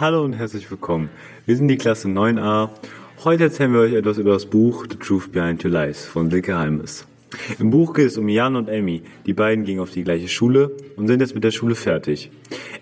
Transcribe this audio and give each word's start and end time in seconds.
Hallo 0.00 0.22
und 0.22 0.34
herzlich 0.34 0.70
willkommen. 0.70 1.10
Wir 1.44 1.56
sind 1.56 1.66
die 1.66 1.76
Klasse 1.76 2.06
9a. 2.06 2.68
Heute 3.24 3.42
erzählen 3.42 3.72
wir 3.72 3.80
euch 3.80 3.94
etwas 3.94 4.18
über 4.18 4.30
das 4.30 4.46
Buch 4.46 4.86
The 4.88 4.96
Truth 4.96 5.32
Behind 5.32 5.64
Your 5.64 5.72
Lies 5.72 6.04
von 6.04 6.30
Silke 6.30 6.56
Halmes. 6.56 7.04
Im 7.58 7.70
Buch 7.70 7.94
geht 7.94 8.06
es 8.06 8.16
um 8.16 8.28
Jan 8.28 8.54
und 8.54 8.68
Emmy. 8.68 9.02
Die 9.26 9.32
beiden 9.32 9.64
gingen 9.64 9.80
auf 9.80 9.90
die 9.90 10.04
gleiche 10.04 10.28
Schule 10.28 10.70
und 10.94 11.08
sind 11.08 11.20
jetzt 11.20 11.34
mit 11.34 11.42
der 11.42 11.50
Schule 11.50 11.74
fertig. 11.74 12.30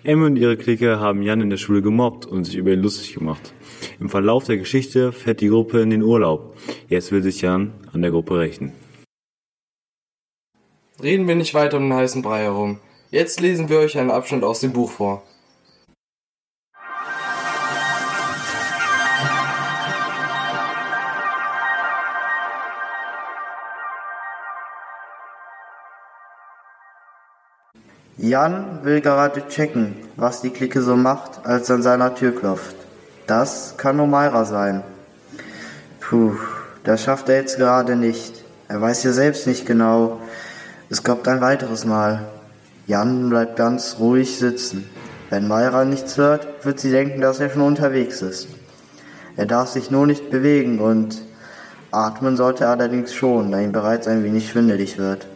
Emmy 0.03 0.27
und 0.27 0.35
ihre 0.35 0.57
Clique 0.57 0.99
haben 0.99 1.23
Jan 1.23 1.41
in 1.41 1.49
der 1.49 1.57
Schule 1.57 1.81
gemobbt 1.81 2.27
und 2.27 2.43
sich 2.43 2.55
über 2.55 2.71
ihn 2.71 2.83
lustig 2.83 3.15
gemacht. 3.15 3.51
Im 3.99 4.09
Verlauf 4.09 4.43
der 4.43 4.57
Geschichte 4.57 5.11
fährt 5.11 5.41
die 5.41 5.49
Gruppe 5.49 5.81
in 5.81 5.89
den 5.89 6.03
Urlaub. 6.03 6.55
Jetzt 6.87 7.11
will 7.11 7.23
sich 7.23 7.41
Jan 7.41 7.73
an 7.93 8.03
der 8.03 8.11
Gruppe 8.11 8.37
rächen. 8.37 8.73
Reden 11.01 11.27
wir 11.27 11.33
nicht 11.33 11.55
weiter 11.55 11.77
um 11.77 11.89
den 11.89 11.97
heißen 11.97 12.21
Brei 12.21 12.43
herum. 12.43 12.77
Jetzt 13.09 13.41
lesen 13.41 13.69
wir 13.69 13.79
euch 13.79 13.97
einen 13.97 14.11
Abschnitt 14.11 14.43
aus 14.43 14.59
dem 14.59 14.71
Buch 14.71 14.91
vor. 14.91 15.23
Jan 28.19 28.79
will 28.81 28.99
gerade 29.01 29.47
checken, 29.47 29.95
was 30.15 30.41
die 30.41 30.49
Clique 30.49 30.81
so 30.81 30.95
macht, 30.95 31.45
als 31.45 31.69
an 31.69 31.83
seiner 31.83 32.15
Tür 32.15 32.35
klopft. 32.35 32.75
Das 33.27 33.75
kann 33.77 33.97
nur 33.97 34.07
Mayra 34.07 34.43
sein. 34.43 34.81
Puh, 35.99 36.33
das 36.83 37.03
schafft 37.03 37.29
er 37.29 37.35
jetzt 37.35 37.57
gerade 37.57 37.95
nicht. 37.95 38.43
Er 38.69 38.81
weiß 38.81 39.03
ja 39.03 39.11
selbst 39.11 39.45
nicht 39.45 39.67
genau. 39.67 40.19
Es 40.89 41.03
kommt 41.03 41.27
ein 41.27 41.41
weiteres 41.41 41.85
Mal. 41.85 42.27
Jan 42.87 43.29
bleibt 43.29 43.55
ganz 43.55 43.97
ruhig 43.99 44.39
sitzen. 44.39 44.89
Wenn 45.29 45.47
Mayra 45.47 45.85
nichts 45.85 46.17
hört, 46.17 46.65
wird 46.65 46.79
sie 46.79 46.89
denken, 46.89 47.21
dass 47.21 47.39
er 47.39 47.51
schon 47.51 47.61
unterwegs 47.61 48.23
ist. 48.23 48.47
Er 49.35 49.45
darf 49.45 49.69
sich 49.69 49.91
nur 49.91 50.07
nicht 50.07 50.31
bewegen 50.31 50.79
und 50.79 51.21
atmen 51.91 52.35
sollte 52.35 52.63
er 52.63 52.71
allerdings 52.71 53.13
schon, 53.13 53.51
da 53.51 53.59
ihm 53.59 53.73
bereits 53.73 54.07
ein 54.07 54.23
wenig 54.23 54.49
schwindelig 54.49 54.97
wird. 54.97 55.27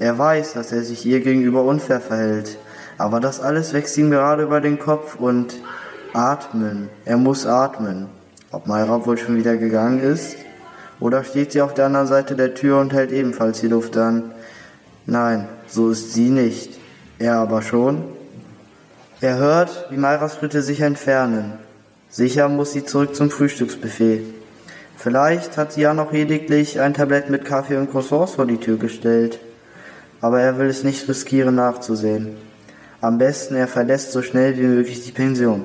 Er 0.00 0.16
weiß, 0.16 0.54
dass 0.54 0.72
er 0.72 0.82
sich 0.82 1.04
ihr 1.04 1.20
gegenüber 1.20 1.62
unfair 1.62 2.00
verhält, 2.00 2.56
aber 2.96 3.20
das 3.20 3.38
alles 3.38 3.74
wächst 3.74 3.98
ihm 3.98 4.10
gerade 4.10 4.44
über 4.44 4.62
den 4.62 4.78
Kopf 4.78 5.16
und 5.16 5.60
atmen. 6.14 6.88
Er 7.04 7.18
muss 7.18 7.46
atmen. 7.46 8.06
Ob 8.50 8.66
Mayra 8.66 9.04
wohl 9.04 9.18
schon 9.18 9.36
wieder 9.36 9.58
gegangen 9.58 10.00
ist? 10.00 10.36
Oder 11.00 11.22
steht 11.22 11.52
sie 11.52 11.60
auf 11.60 11.74
der 11.74 11.84
anderen 11.84 12.06
Seite 12.06 12.34
der 12.34 12.54
Tür 12.54 12.80
und 12.80 12.94
hält 12.94 13.12
ebenfalls 13.12 13.60
die 13.60 13.68
Luft 13.68 13.94
an? 13.98 14.32
Nein, 15.04 15.46
so 15.66 15.90
ist 15.90 16.14
sie 16.14 16.30
nicht. 16.30 16.80
Er 17.18 17.34
aber 17.36 17.60
schon. 17.60 18.02
Er 19.20 19.36
hört, 19.36 19.88
wie 19.90 19.98
Mayras 19.98 20.36
Schritte 20.36 20.62
sich 20.62 20.80
entfernen. 20.80 21.52
Sicher 22.08 22.48
muss 22.48 22.72
sie 22.72 22.86
zurück 22.86 23.14
zum 23.14 23.28
Frühstücksbuffet. 23.28 24.22
Vielleicht 24.96 25.58
hat 25.58 25.72
sie 25.72 25.82
ja 25.82 25.92
noch 25.92 26.10
lediglich 26.10 26.80
ein 26.80 26.94
Tablett 26.94 27.28
mit 27.28 27.44
Kaffee 27.44 27.76
und 27.76 27.90
Croissants 27.90 28.36
vor 28.36 28.46
die 28.46 28.56
Tür 28.56 28.78
gestellt 28.78 29.40
aber 30.20 30.40
er 30.40 30.58
will 30.58 30.68
es 30.68 30.84
nicht 30.84 31.08
riskieren 31.08 31.54
nachzusehen. 31.54 32.36
Am 33.00 33.18
besten 33.18 33.54
er 33.54 33.68
verlässt 33.68 34.12
so 34.12 34.22
schnell 34.22 34.58
wie 34.58 34.66
möglich 34.66 35.04
die 35.04 35.12
Pension. 35.12 35.64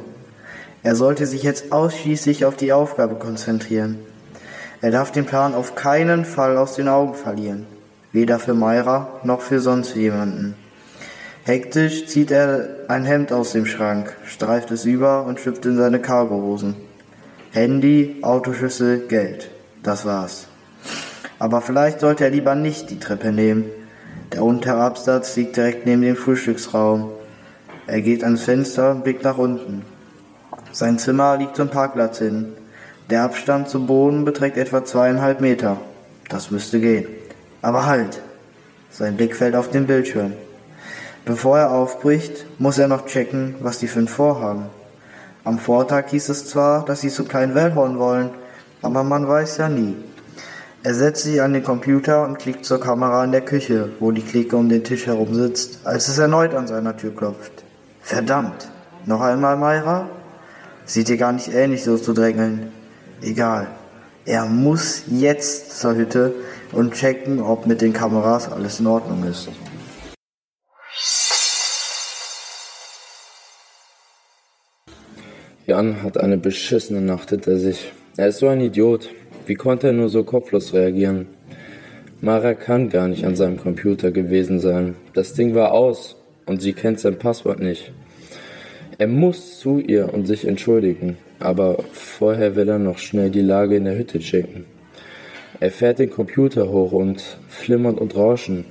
Er 0.84 0.96
sollte 0.96 1.26
sich 1.26 1.44
jetzt 1.44 1.72
ausschließlich 1.72 2.46
auf 2.46 2.56
die 2.56 2.72
Aufgabe 2.72 3.16
konzentrieren. 3.16 3.98
Er 4.82 4.92
darf 4.92 5.12
den 5.12 5.26
Plan 5.26 5.56
auf 5.56 5.76
keinen 5.76 6.26
Fall 6.26 6.58
aus 6.58 6.76
den 6.76 6.88
Augen 6.88 7.16
verlieren, 7.16 7.66
weder 8.12 8.40
für 8.40 8.54
Mayra 8.54 9.20
noch 9.24 9.42
für 9.42 9.60
sonst 9.60 9.96
jemanden. 9.96 10.56
Hektisch 11.44 12.08
zieht 12.08 12.32
er 12.32 12.70
ein 12.88 13.06
Hemd 13.06 13.32
aus 13.32 13.52
dem 13.52 13.66
Schrank, 13.66 14.16
streift 14.26 14.72
es 14.72 14.86
über 14.86 15.26
und 15.26 15.40
schlüpft 15.40 15.66
in 15.66 15.78
seine 15.78 16.00
Cargohosen. 16.00 16.76
Handy, 17.52 18.18
Autoschlüssel, 18.22 19.08
Geld. 19.08 19.50
Das 19.84 20.06
war's. 20.06 20.48
Aber 21.40 21.62
vielleicht 21.62 22.00
sollte 22.00 22.24
er 22.24 22.30
lieber 22.30 22.56
nicht 22.56 22.90
die 22.90 23.00
Treppe 23.00 23.32
nehmen. 23.32 23.66
Der 24.36 24.44
untere 24.44 24.82
Absatz 24.82 25.38
liegt 25.38 25.56
direkt 25.56 25.86
neben 25.86 26.02
dem 26.02 26.18
Frühstücksraum. 26.18 27.10
Er 27.88 28.02
geht 28.02 28.22
ans 28.22 28.44
Fenster 28.44 28.92
und 28.92 29.06
blickt 29.06 29.24
nach 29.24 29.38
unten. 29.38 29.84
Sein 30.74 31.00
Zimmer 31.00 31.38
liegt 31.38 31.56
zum 31.56 31.70
Parkplatz 31.70 32.18
hin. 32.18 32.52
Der 33.10 33.24
Abstand 33.24 33.70
zum 33.70 33.88
Boden 33.88 34.26
beträgt 34.26 34.58
etwa 34.58 34.84
zweieinhalb 34.84 35.40
Meter. 35.40 35.78
Das 36.28 36.52
müsste 36.52 36.82
gehen. 36.82 37.08
Aber 37.62 37.86
halt! 37.86 38.22
Sein 38.92 39.16
Blick 39.16 39.38
fällt 39.38 39.56
auf 39.56 39.72
den 39.72 39.88
Bildschirm. 39.88 40.34
Bevor 41.24 41.58
er 41.58 41.72
aufbricht, 41.72 42.46
muss 42.60 42.78
er 42.78 42.90
noch 42.90 43.06
checken, 43.06 43.56
was 43.62 43.80
die 43.80 43.88
fünf 43.88 44.12
vorhaben. 44.12 44.66
Am 45.46 45.60
Vortag 45.60 46.10
hieß 46.10 46.28
es 46.28 46.46
zwar, 46.46 46.84
dass 46.84 47.00
sie 47.00 47.10
zu 47.10 47.24
kleinen 47.24 47.56
Wellhorn 47.56 48.00
wollen, 48.00 48.32
aber 48.82 49.06
man 49.06 49.30
weiß 49.30 49.56
ja 49.60 49.70
nie. 49.70 49.96
Er 50.86 50.94
setzt 50.94 51.24
sich 51.24 51.42
an 51.42 51.52
den 51.52 51.64
Computer 51.64 52.24
und 52.24 52.38
klickt 52.38 52.64
zur 52.64 52.80
Kamera 52.80 53.24
in 53.24 53.32
der 53.32 53.42
Küche, 53.42 53.90
wo 54.00 54.12
die 54.12 54.22
Clique 54.22 54.56
um 54.56 54.70
den 54.70 54.84
Tisch 54.84 55.08
herum 55.08 55.34
sitzt, 55.34 55.80
als 55.84 56.10
es 56.10 56.20
erneut 56.20 56.54
an 56.54 56.68
seiner 56.68 56.96
Tür 56.96 57.16
klopft. 57.16 57.64
Verdammt! 58.02 58.70
Noch 59.08 59.22
einmal 59.22 59.58
Mayra? 59.58 60.08
Sieht 60.86 61.10
ihr 61.10 61.18
gar 61.18 61.32
nicht 61.32 61.52
ähnlich, 61.52 61.84
so 61.84 61.98
zu 61.98 62.14
drängeln. 62.14 62.72
Egal. 63.24 63.66
Er 64.26 64.46
muss 64.46 65.06
jetzt 65.08 65.80
zur 65.80 65.96
Hütte 65.96 66.36
und 66.72 66.94
checken, 66.94 67.42
ob 67.42 67.66
mit 67.66 67.82
den 67.82 67.92
Kameras 67.92 68.52
alles 68.52 68.80
in 68.80 68.86
Ordnung 68.86 69.24
ist. 69.24 69.50
Jan 75.66 76.04
hat 76.04 76.20
eine 76.20 76.38
beschissene 76.38 77.02
Nacht 77.02 77.32
hinter 77.32 77.58
sich. 77.58 77.92
Er 78.18 78.28
ist 78.28 78.38
so 78.38 78.48
ein 78.50 78.62
Idiot. 78.62 79.10
Wie 79.46 79.56
konnte 79.56 79.88
er 79.88 79.94
nur 79.94 80.10
so 80.10 80.24
kopflos 80.24 80.74
reagieren? 80.74 81.28
Mara 82.22 82.54
kann 82.56 82.90
gar 82.90 83.08
nicht 83.08 83.26
an 83.26 83.36
seinem 83.36 83.58
Computer 83.58 84.12
gewesen 84.12 84.60
sein. 84.60 84.96
Das 85.14 85.34
Ding 85.34 85.54
war 85.54 85.74
aus 85.74 86.16
und 86.46 86.62
sie 86.62 86.74
kennt 86.74 87.00
sein 87.00 87.20
Passwort 87.20 87.60
nicht. 87.60 87.92
Er 88.98 89.08
muss 89.08 89.60
zu 89.60 89.80
ihr 89.80 90.14
und 90.14 90.26
sich 90.26 90.48
entschuldigen, 90.48 91.18
aber 91.40 91.84
vorher 91.92 92.56
will 92.56 92.70
er 92.70 92.80
noch 92.80 92.98
schnell 92.98 93.30
die 93.30 93.42
Lage 93.42 93.76
in 93.76 93.86
der 93.86 93.98
Hütte 93.98 94.20
checken. 94.20 94.66
Er 95.60 95.70
fährt 95.72 96.00
den 96.00 96.10
Computer 96.10 96.70
hoch 96.70 96.92
und 96.92 97.22
flimmert 97.48 98.00
und 98.00 98.16
rauschen. 98.16 98.66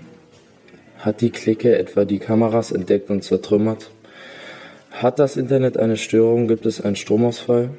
Hat 0.99 1.21
die 1.21 1.31
Clique 1.31 1.79
etwa 1.79 2.05
die 2.05 2.19
Kameras 2.19 2.73
entdeckt 2.73 3.11
und 3.11 3.23
zertrümmert? 3.23 3.91
Hat 4.91 5.19
das 5.19 5.37
Internet 5.37 5.77
eine 5.77 5.97
Störung? 5.97 6.49
Gibt 6.49 6.67
es 6.67 6.81
einen 6.81 6.97
Stromausfall? 6.97 7.71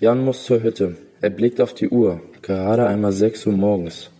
Jan 0.00 0.24
muss 0.24 0.44
zur 0.44 0.62
Hütte. 0.62 0.96
Er 1.20 1.30
blickt 1.30 1.60
auf 1.60 1.74
die 1.74 1.88
Uhr, 1.88 2.20
gerade 2.42 2.86
einmal 2.86 3.12
sechs 3.12 3.46
Uhr 3.46 3.52
morgens. 3.52 4.10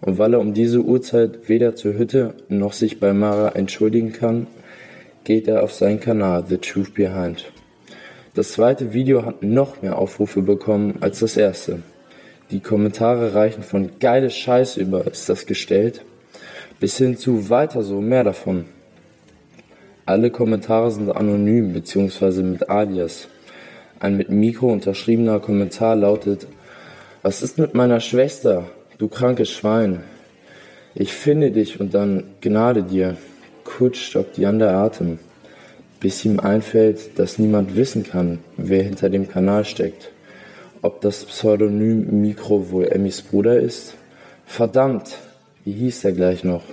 Und 0.00 0.18
weil 0.18 0.34
er 0.34 0.40
um 0.40 0.54
diese 0.54 0.80
Uhrzeit 0.80 1.48
weder 1.48 1.74
zur 1.74 1.94
Hütte 1.94 2.34
noch 2.48 2.72
sich 2.72 3.00
bei 3.00 3.12
Mara 3.12 3.50
entschuldigen 3.50 4.12
kann, 4.12 4.46
geht 5.24 5.48
er 5.48 5.62
auf 5.62 5.72
seinen 5.72 6.00
Kanal 6.00 6.44
The 6.48 6.58
Truth 6.58 6.94
Behind. 6.94 7.50
Das 8.34 8.52
zweite 8.52 8.92
Video 8.92 9.24
hat 9.24 9.42
noch 9.42 9.82
mehr 9.82 9.98
Aufrufe 9.98 10.42
bekommen 10.42 10.96
als 11.00 11.20
das 11.20 11.36
erste. 11.36 11.82
Die 12.50 12.60
Kommentare 12.60 13.34
reichen 13.34 13.62
von 13.62 13.90
geile 13.98 14.30
Scheiße 14.30 14.80
über 14.80 15.06
ist 15.06 15.28
das 15.28 15.46
gestellt 15.46 16.02
bis 16.80 16.98
hin 16.98 17.16
zu 17.16 17.48
weiter 17.48 17.82
so 17.82 18.00
mehr 18.00 18.24
davon. 18.24 18.66
Alle 20.04 20.30
Kommentare 20.30 20.90
sind 20.90 21.10
anonym 21.10 21.72
bzw. 21.72 22.42
mit 22.42 22.68
Alias. 22.68 23.28
Ein 23.98 24.16
mit 24.18 24.28
Mikro 24.28 24.70
unterschriebener 24.70 25.40
Kommentar 25.40 25.96
lautet, 25.96 26.46
was 27.22 27.42
ist 27.42 27.58
mit 27.58 27.74
meiner 27.74 28.00
Schwester, 28.00 28.64
du 28.98 29.08
krankes 29.08 29.50
Schwein? 29.50 30.00
Ich 30.94 31.12
finde 31.12 31.50
dich 31.50 31.80
und 31.80 31.94
dann 31.94 32.24
Gnade 32.40 32.82
dir. 32.82 33.16
Kurz 33.64 33.96
stockt 33.98 34.38
Jan 34.38 34.58
der 34.58 34.72
Atem, 34.72 35.18
bis 35.98 36.24
ihm 36.24 36.40
einfällt, 36.40 37.18
dass 37.18 37.38
niemand 37.38 37.74
wissen 37.74 38.04
kann, 38.04 38.38
wer 38.56 38.82
hinter 38.82 39.08
dem 39.08 39.28
Kanal 39.28 39.64
steckt. 39.64 40.10
Ob 40.82 41.00
das 41.00 41.24
Pseudonym 41.24 42.20
Mikro 42.20 42.70
wohl 42.70 42.88
Emmys 42.88 43.22
Bruder 43.22 43.58
ist? 43.58 43.94
Verdammt, 44.44 45.18
wie 45.64 45.72
hieß 45.72 46.04
er 46.04 46.12
gleich 46.12 46.44
noch? 46.44 46.64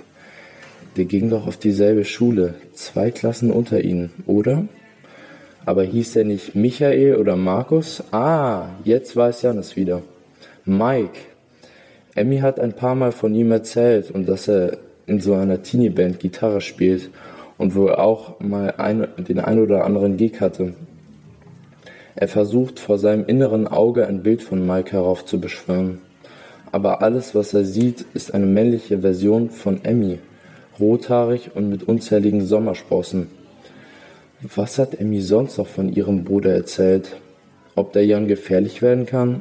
Der 0.96 1.06
ging 1.06 1.30
doch 1.30 1.46
auf 1.46 1.56
dieselbe 1.56 2.04
Schule, 2.04 2.54
zwei 2.74 3.10
Klassen 3.10 3.50
unter 3.50 3.82
ihnen, 3.82 4.12
oder? 4.26 4.68
Aber 5.66 5.82
hieß 5.82 6.16
er 6.16 6.24
nicht 6.24 6.54
Michael 6.54 7.16
oder 7.16 7.36
Markus? 7.36 8.02
Ah, 8.12 8.66
jetzt 8.84 9.16
weiß 9.16 9.42
Jan 9.42 9.58
es 9.58 9.76
wieder. 9.76 10.02
Mike. 10.64 11.18
Emmy 12.14 12.38
hat 12.38 12.60
ein 12.60 12.74
paar 12.74 12.94
Mal 12.94 13.12
von 13.12 13.34
ihm 13.34 13.50
erzählt 13.50 14.10
und 14.10 14.28
dass 14.28 14.46
er 14.46 14.78
in 15.06 15.20
so 15.20 15.34
einer 15.34 15.62
Teenie-Band 15.62 16.20
Gitarre 16.20 16.60
spielt 16.60 17.10
und 17.58 17.74
wohl 17.74 17.94
auch 17.94 18.40
mal 18.40 18.74
ein, 18.76 19.08
den 19.16 19.40
ein 19.40 19.58
oder 19.58 19.84
anderen 19.84 20.16
Gig 20.16 20.40
hatte. 20.40 20.74
Er 22.14 22.28
versucht 22.28 22.78
vor 22.78 22.98
seinem 22.98 23.24
inneren 23.26 23.66
Auge 23.66 24.06
ein 24.06 24.22
Bild 24.22 24.42
von 24.42 24.64
Mike 24.64 24.92
heraufzubeschwören. 24.92 25.98
Aber 26.70 27.02
alles, 27.02 27.34
was 27.34 27.54
er 27.54 27.64
sieht, 27.64 28.04
ist 28.14 28.34
eine 28.34 28.46
männliche 28.46 29.00
Version 29.00 29.50
von 29.50 29.84
Emmy, 29.84 30.18
rothaarig 30.78 31.50
und 31.54 31.68
mit 31.68 31.82
unzähligen 31.84 32.44
Sommersprossen. 32.44 33.28
Was 34.52 34.78
hat 34.78 35.00
Emmy 35.00 35.22
sonst 35.22 35.56
noch 35.56 35.66
von 35.66 35.90
ihrem 35.90 36.22
Bruder 36.22 36.52
erzählt? 36.52 37.16
Ob 37.76 37.94
der 37.94 38.04
Jan 38.04 38.28
gefährlich 38.28 38.82
werden 38.82 39.06
kann, 39.06 39.40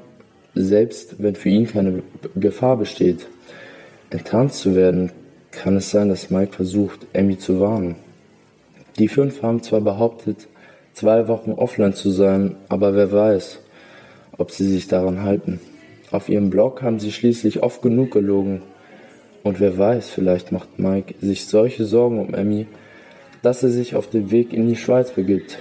selbst 0.56 1.16
wenn 1.22 1.36
für 1.36 1.50
ihn 1.50 1.68
keine 1.68 2.04
Gefahr 2.38 2.78
besteht. 2.78 3.28
Enttarnt 4.12 4.54
zu 4.54 4.76
werden, 4.76 5.12
kann 5.52 5.76
es 5.76 5.92
sein, 5.92 6.08
dass 6.08 6.30
Mike 6.30 6.54
versucht, 6.54 7.06
Emmy 7.12 7.38
zu 7.38 7.60
warnen. 7.60 7.98
Die 8.98 9.10
fünf 9.10 9.42
haben 9.42 9.62
zwar 9.62 9.82
behauptet, 9.82 10.48
zwei 10.94 11.28
Wochen 11.28 11.52
offline 11.52 11.94
zu 11.94 12.10
sein, 12.10 12.56
aber 12.70 12.96
wer 12.96 13.12
weiß, 13.12 13.60
ob 14.38 14.52
sie 14.52 14.70
sich 14.70 14.88
daran 14.88 15.24
halten. 15.24 15.60
Auf 16.12 16.30
ihrem 16.30 16.50
Blog 16.50 16.82
haben 16.82 17.00
sie 17.00 17.12
schließlich 17.12 17.62
oft 17.62 17.82
genug 17.82 18.12
gelogen. 18.12 18.62
Und 19.44 19.60
wer 19.60 19.78
weiß, 19.78 20.10
vielleicht 20.10 20.54
macht 20.54 20.80
Mike 20.80 21.16
sich 21.20 21.46
solche 21.46 21.84
Sorgen 21.84 22.20
um 22.20 22.34
Emmy, 22.34 22.68
dass 23.44 23.62
er 23.62 23.70
sich 23.70 23.96
auf 23.96 24.10
den 24.10 24.32
Weg 24.32 24.54
in 24.54 24.68
die 24.68 24.76
Schweiz 24.76 25.12
begibt. 25.12 25.60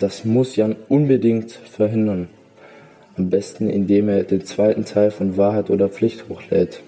Das 0.00 0.24
muss 0.24 0.56
Jan 0.56 0.76
unbedingt 0.88 1.52
verhindern. 1.52 2.28
Am 3.16 3.30
besten, 3.30 3.70
indem 3.70 4.08
er 4.08 4.24
den 4.24 4.44
zweiten 4.44 4.84
Teil 4.84 5.10
von 5.10 5.36
Wahrheit 5.36 5.70
oder 5.70 5.88
Pflicht 5.88 6.28
hochlädt. 6.28 6.82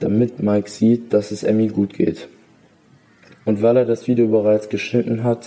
Damit 0.00 0.40
Mike 0.40 0.68
sieht, 0.70 1.12
dass 1.12 1.30
es 1.30 1.42
Emmy 1.42 1.68
gut 1.68 1.94
geht. 1.94 2.28
Und 3.44 3.62
weil 3.62 3.78
er 3.78 3.84
das 3.86 4.06
Video 4.06 4.28
bereits 4.28 4.68
geschnitten 4.68 5.24
hat, 5.24 5.46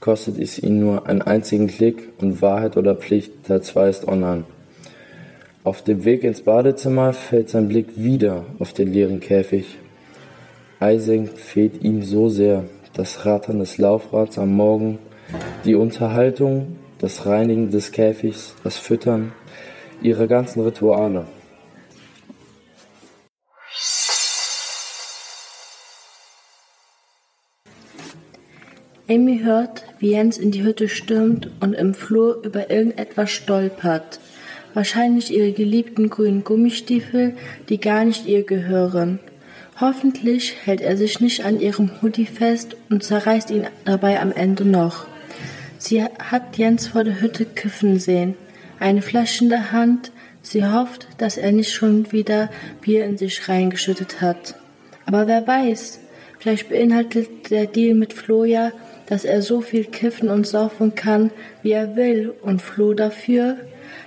kostet 0.00 0.38
es 0.38 0.58
ihn 0.58 0.80
nur 0.80 1.06
einen 1.06 1.22
einzigen 1.22 1.66
Klick 1.66 2.08
und 2.18 2.40
Wahrheit 2.40 2.76
oder 2.76 2.94
Pflicht 2.94 3.44
Teil 3.44 3.60
2 3.60 3.88
ist 3.90 4.08
online. 4.08 4.44
Auf 5.64 5.82
dem 5.82 6.04
Weg 6.06 6.24
ins 6.24 6.40
Badezimmer 6.40 7.12
fällt 7.12 7.50
sein 7.50 7.68
Blick 7.68 7.88
wieder 7.96 8.46
auf 8.58 8.72
den 8.72 8.90
leeren 8.90 9.20
Käfig. 9.20 9.76
Eising 10.80 11.26
fehlt 11.26 11.82
ihm 11.82 12.02
so 12.02 12.30
sehr. 12.30 12.64
Das 12.98 13.24
Rattern 13.24 13.60
des 13.60 13.78
Laufrads 13.78 14.38
am 14.38 14.56
Morgen, 14.56 14.98
die 15.64 15.76
Unterhaltung, 15.76 16.78
das 16.98 17.26
Reinigen 17.26 17.70
des 17.70 17.92
Käfigs, 17.92 18.56
das 18.64 18.76
Füttern, 18.76 19.30
ihre 20.02 20.26
ganzen 20.26 20.62
Rituale. 20.62 21.28
Amy 29.08 29.42
hört, 29.44 29.84
wie 30.00 30.10
Jens 30.10 30.36
in 30.36 30.50
die 30.50 30.64
Hütte 30.64 30.88
stürmt 30.88 31.52
und 31.60 31.74
im 31.74 31.94
Flur 31.94 32.42
über 32.42 32.68
irgendetwas 32.68 33.30
stolpert. 33.30 34.18
Wahrscheinlich 34.74 35.32
ihre 35.32 35.52
geliebten 35.52 36.10
grünen 36.10 36.42
Gummistiefel, 36.42 37.36
die 37.68 37.78
gar 37.78 38.04
nicht 38.04 38.26
ihr 38.26 38.42
gehören. 38.42 39.20
Hoffentlich 39.80 40.56
hält 40.64 40.80
er 40.80 40.96
sich 40.96 41.20
nicht 41.20 41.44
an 41.44 41.60
ihrem 41.60 42.02
Hoodie 42.02 42.26
fest 42.26 42.76
und 42.90 43.04
zerreißt 43.04 43.50
ihn 43.50 43.68
dabei 43.84 44.20
am 44.20 44.32
Ende 44.32 44.64
noch. 44.64 45.06
Sie 45.78 46.02
hat 46.02 46.56
Jens 46.56 46.88
vor 46.88 47.04
der 47.04 47.20
Hütte 47.20 47.44
kiffen 47.44 48.00
sehen, 48.00 48.34
eine 48.80 49.02
Flasche 49.02 49.44
in 49.44 49.50
der 49.50 49.70
Hand. 49.70 50.10
Sie 50.42 50.66
hofft, 50.66 51.06
dass 51.18 51.36
er 51.36 51.52
nicht 51.52 51.72
schon 51.72 52.10
wieder 52.10 52.50
Bier 52.80 53.04
in 53.04 53.16
sich 53.16 53.48
reingeschüttet 53.48 54.20
hat. 54.20 54.56
Aber 55.06 55.28
wer 55.28 55.46
weiß, 55.46 56.00
vielleicht 56.40 56.70
beinhaltet 56.70 57.50
der 57.50 57.66
Deal 57.66 57.94
mit 57.94 58.12
Flo 58.12 58.44
ja, 58.44 58.72
dass 59.06 59.24
er 59.24 59.42
so 59.42 59.60
viel 59.60 59.84
kiffen 59.84 60.28
und 60.28 60.44
saufen 60.44 60.96
kann, 60.96 61.30
wie 61.62 61.70
er 61.70 61.94
will, 61.94 62.34
und 62.42 62.62
Flo 62.62 62.94
dafür. 62.94 63.56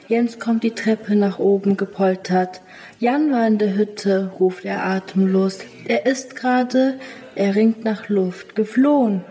Jens 0.09 0.37
kommt 0.37 0.63
die 0.63 0.71
Treppe 0.71 1.15
nach 1.15 1.39
oben 1.39 1.77
gepoltert. 1.77 2.61
Jan 3.01 3.31
war 3.31 3.47
in 3.47 3.57
der 3.57 3.75
Hütte, 3.75 4.31
ruft 4.39 4.63
er 4.63 4.85
atemlos. 4.85 5.57
Er 5.87 6.05
ist 6.05 6.35
gerade, 6.35 6.99
er 7.33 7.55
ringt 7.55 7.83
nach 7.83 8.09
Luft, 8.09 8.55
geflohen. 8.55 9.23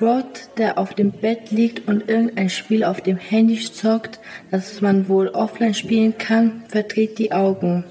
Rod, 0.00 0.24
der 0.56 0.78
auf 0.78 0.94
dem 0.94 1.12
Bett 1.12 1.52
liegt 1.52 1.86
und 1.86 2.08
irgendein 2.08 2.50
Spiel 2.50 2.82
auf 2.82 3.00
dem 3.00 3.16
Handy 3.16 3.60
zockt, 3.60 4.18
das 4.50 4.80
man 4.80 5.08
wohl 5.08 5.28
offline 5.28 5.74
spielen 5.74 6.18
kann, 6.18 6.64
verdreht 6.66 7.20
die 7.20 7.30
Augen. 7.30 7.84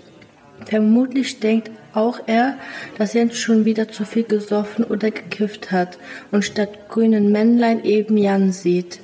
Vermutlich 0.66 1.40
denkt 1.40 1.72
auch 1.94 2.20
er, 2.28 2.58
dass 2.98 3.14
Jens 3.14 3.38
schon 3.38 3.64
wieder 3.64 3.88
zu 3.88 4.04
viel 4.04 4.24
gesoffen 4.24 4.84
oder 4.84 5.10
gekifft 5.10 5.72
hat 5.72 5.98
und 6.32 6.44
statt 6.44 6.90
grünen 6.90 7.32
Männlein 7.32 7.86
eben 7.86 8.18
Jan 8.18 8.52
sieht. 8.52 9.00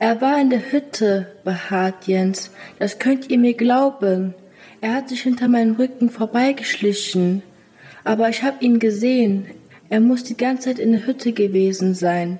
Er 0.00 0.20
war 0.20 0.38
in 0.38 0.50
der 0.50 0.70
Hütte, 0.70 1.28
beharrt 1.44 2.06
Jens. 2.06 2.50
Das 2.78 2.98
könnt 2.98 3.30
ihr 3.30 3.38
mir 3.38 3.54
glauben. 3.54 4.34
Er 4.80 4.94
hat 4.94 5.08
sich 5.08 5.22
hinter 5.22 5.48
meinem 5.48 5.76
Rücken 5.76 6.10
vorbeigeschlichen. 6.10 7.42
Aber 8.04 8.28
ich 8.28 8.42
hab 8.42 8.62
ihn 8.62 8.78
gesehen. 8.78 9.46
Er 9.88 10.00
muss 10.00 10.24
die 10.24 10.36
ganze 10.36 10.68
Zeit 10.68 10.78
in 10.78 10.92
der 10.92 11.06
Hütte 11.06 11.32
gewesen 11.32 11.94
sein. 11.94 12.38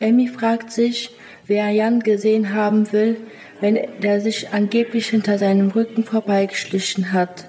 Emmy 0.00 0.28
fragt 0.28 0.72
sich, 0.72 1.10
wer 1.46 1.70
Jan 1.70 2.00
gesehen 2.00 2.54
haben 2.54 2.92
will, 2.92 3.16
wenn 3.60 3.78
der 4.02 4.20
sich 4.20 4.50
angeblich 4.50 5.08
hinter 5.08 5.38
seinem 5.38 5.70
Rücken 5.70 6.04
vorbeigeschlichen 6.04 7.12
hat 7.12 7.48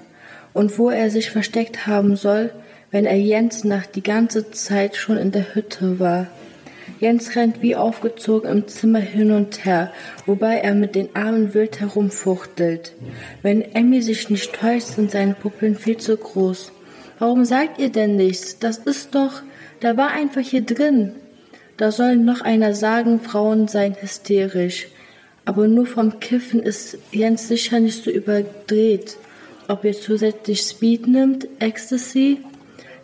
und 0.54 0.78
wo 0.78 0.88
er 0.90 1.10
sich 1.10 1.30
versteckt 1.30 1.86
haben 1.86 2.16
soll, 2.16 2.50
wenn 2.90 3.04
er 3.04 3.16
Jens 3.16 3.64
nach 3.64 3.84
die 3.84 4.02
ganze 4.02 4.50
Zeit 4.52 4.96
schon 4.96 5.18
in 5.18 5.32
der 5.32 5.54
Hütte 5.54 5.98
war. 5.98 6.28
Jens 7.00 7.36
rennt 7.36 7.62
wie 7.62 7.76
aufgezogen 7.76 8.50
im 8.50 8.68
Zimmer 8.68 9.00
hin 9.00 9.30
und 9.30 9.64
her, 9.64 9.92
wobei 10.24 10.56
er 10.56 10.74
mit 10.74 10.94
den 10.94 11.14
Armen 11.14 11.54
wild 11.54 11.80
herumfuchtelt. 11.80 12.94
Wenn 13.42 13.62
Emmy 13.62 14.02
sich 14.02 14.30
nicht 14.30 14.54
täuscht, 14.54 14.88
sind 14.88 15.10
seine 15.10 15.34
Pupillen 15.34 15.76
viel 15.76 15.96
zu 15.96 16.16
groß. 16.16 16.72
Warum 17.18 17.44
sagt 17.44 17.78
ihr 17.78 17.90
denn 17.90 18.16
nichts? 18.16 18.58
Das 18.58 18.78
ist 18.78 19.14
doch, 19.14 19.42
da 19.80 19.96
war 19.96 20.10
einfach 20.12 20.42
hier 20.42 20.62
drin. 20.62 21.12
Da 21.76 21.90
soll 21.90 22.16
noch 22.16 22.40
einer 22.40 22.74
sagen, 22.74 23.20
Frauen 23.20 23.68
seien 23.68 23.96
hysterisch. 24.00 24.88
Aber 25.44 25.68
nur 25.68 25.86
vom 25.86 26.18
Kiffen 26.18 26.62
ist 26.62 26.98
Jens 27.12 27.48
sicher 27.48 27.78
nicht 27.78 28.02
so 28.02 28.10
überdreht 28.10 29.18
ob 29.68 29.84
er 29.84 29.92
zusätzlich 29.92 30.60
Speed 30.60 31.06
nimmt, 31.06 31.48
Ecstasy. 31.58 32.38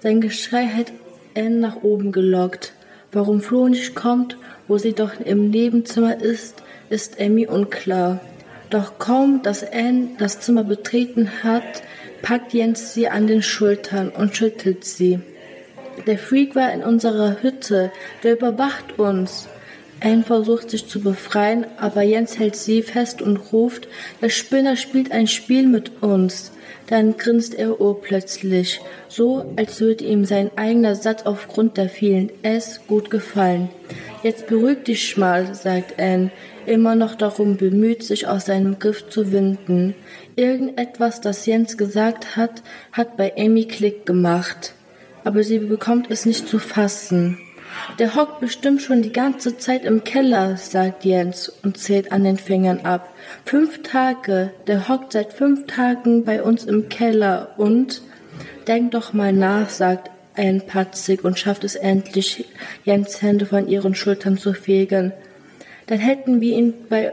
Sein 0.00 0.20
Geschrei 0.20 0.66
hat 0.66 0.92
Anne 1.36 1.56
nach 1.56 1.82
oben 1.82 2.12
gelockt. 2.12 2.72
Warum 3.14 3.42
Flo 3.42 3.68
nicht 3.68 3.94
kommt, 3.94 4.38
wo 4.68 4.78
sie 4.78 4.94
doch 4.94 5.20
im 5.20 5.50
Nebenzimmer 5.50 6.18
ist, 6.18 6.62
ist 6.88 7.20
Emmy 7.20 7.46
unklar. 7.46 8.20
Doch 8.70 8.98
kaum, 8.98 9.42
dass 9.42 9.70
Anne 9.70 10.08
das 10.18 10.40
Zimmer 10.40 10.64
betreten 10.64 11.30
hat, 11.42 11.82
packt 12.22 12.54
Jens 12.54 12.94
sie 12.94 13.08
an 13.08 13.26
den 13.26 13.42
Schultern 13.42 14.08
und 14.08 14.34
schüttelt 14.34 14.86
sie. 14.86 15.20
Der 16.06 16.16
Freak 16.16 16.54
war 16.54 16.72
in 16.72 16.82
unserer 16.82 17.42
Hütte, 17.42 17.92
der 18.22 18.32
überwacht 18.32 18.98
uns. 18.98 19.46
Anne 20.02 20.24
versucht 20.24 20.70
sich 20.70 20.88
zu 20.88 21.00
befreien, 21.00 21.64
aber 21.78 22.02
Jens 22.02 22.38
hält 22.38 22.56
sie 22.56 22.82
fest 22.82 23.22
und 23.22 23.36
ruft, 23.52 23.86
der 24.20 24.30
Spinner 24.30 24.76
spielt 24.76 25.12
ein 25.12 25.28
Spiel 25.28 25.66
mit 25.66 26.02
uns. 26.02 26.52
Dann 26.88 27.16
grinst 27.16 27.54
er 27.54 27.80
urplötzlich, 27.80 28.80
so 29.08 29.54
als 29.56 29.80
würde 29.80 30.04
ihm 30.04 30.24
sein 30.24 30.50
eigener 30.56 30.96
Satz 30.96 31.22
aufgrund 31.22 31.76
der 31.76 31.88
vielen 31.88 32.30
S 32.42 32.80
gut 32.88 33.10
gefallen. 33.10 33.70
Jetzt 34.24 34.48
beruhig 34.48 34.82
dich 34.84 35.16
mal, 35.16 35.54
sagt 35.54 36.00
Anne, 36.00 36.32
immer 36.66 36.96
noch 36.96 37.14
darum 37.14 37.56
bemüht, 37.56 38.02
sich 38.02 38.26
aus 38.26 38.46
seinem 38.46 38.78
Griff 38.80 39.08
zu 39.08 39.30
winden. 39.32 39.94
Irgendetwas, 40.34 41.20
das 41.20 41.46
Jens 41.46 41.76
gesagt 41.76 42.36
hat, 42.36 42.62
hat 42.90 43.16
bei 43.16 43.32
Amy 43.36 43.66
Klick 43.66 44.04
gemacht. 44.04 44.74
Aber 45.24 45.44
sie 45.44 45.58
bekommt 45.58 46.10
es 46.10 46.26
nicht 46.26 46.48
zu 46.48 46.58
fassen. 46.58 47.38
Der 47.98 48.14
hockt 48.14 48.40
bestimmt 48.40 48.82
schon 48.82 49.02
die 49.02 49.12
ganze 49.12 49.56
Zeit 49.58 49.84
im 49.84 50.04
Keller, 50.04 50.56
sagt 50.56 51.04
Jens 51.04 51.48
und 51.62 51.78
zählt 51.78 52.12
an 52.12 52.24
den 52.24 52.36
Fingern 52.36 52.80
ab. 52.80 53.12
Fünf 53.44 53.82
Tage, 53.82 54.52
der 54.66 54.88
hockt 54.88 55.12
seit 55.12 55.32
fünf 55.32 55.66
Tagen 55.66 56.24
bei 56.24 56.42
uns 56.42 56.64
im 56.64 56.88
Keller 56.88 57.54
und 57.56 58.02
denk 58.66 58.92
doch 58.92 59.12
mal 59.12 59.32
nach, 59.32 59.68
sagt 59.68 60.10
ein 60.34 60.66
patzig 60.66 61.24
und 61.24 61.38
schafft 61.38 61.64
es 61.64 61.74
endlich, 61.74 62.46
Jens 62.84 63.20
Hände 63.20 63.46
von 63.46 63.68
ihren 63.68 63.94
Schultern 63.94 64.38
zu 64.38 64.54
fegen. 64.54 65.12
Dann 65.86 65.98
hätten 65.98 66.40
wir 66.40 66.56
ihn 66.56 66.74
bei 66.88 67.12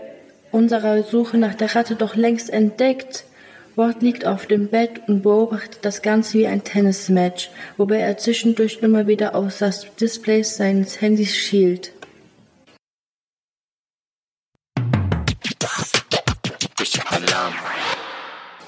unserer 0.52 1.04
Suche 1.04 1.38
nach 1.38 1.56
der 1.56 1.76
Ratte 1.76 1.96
doch 1.96 2.16
längst 2.16 2.50
entdeckt. 2.50 3.26
Ward 3.76 4.02
liegt 4.02 4.26
auf 4.26 4.46
dem 4.46 4.68
Bett 4.68 5.02
und 5.08 5.22
beobachtet 5.24 5.80
das 5.84 6.02
Ganze 6.02 6.38
wie 6.40 6.48
ein 6.48 6.64
Tennismatch, 6.64 7.50
wobei 7.78 7.98
er 7.98 8.18
zwischendurch 8.18 8.80
immer 8.82 9.08
wieder 9.08 9.36
auf 9.36 9.58
das 9.58 9.86
Display 9.96 10.44
seines 10.44 11.02
Handys 11.02 11.36
schielt. 11.36 11.94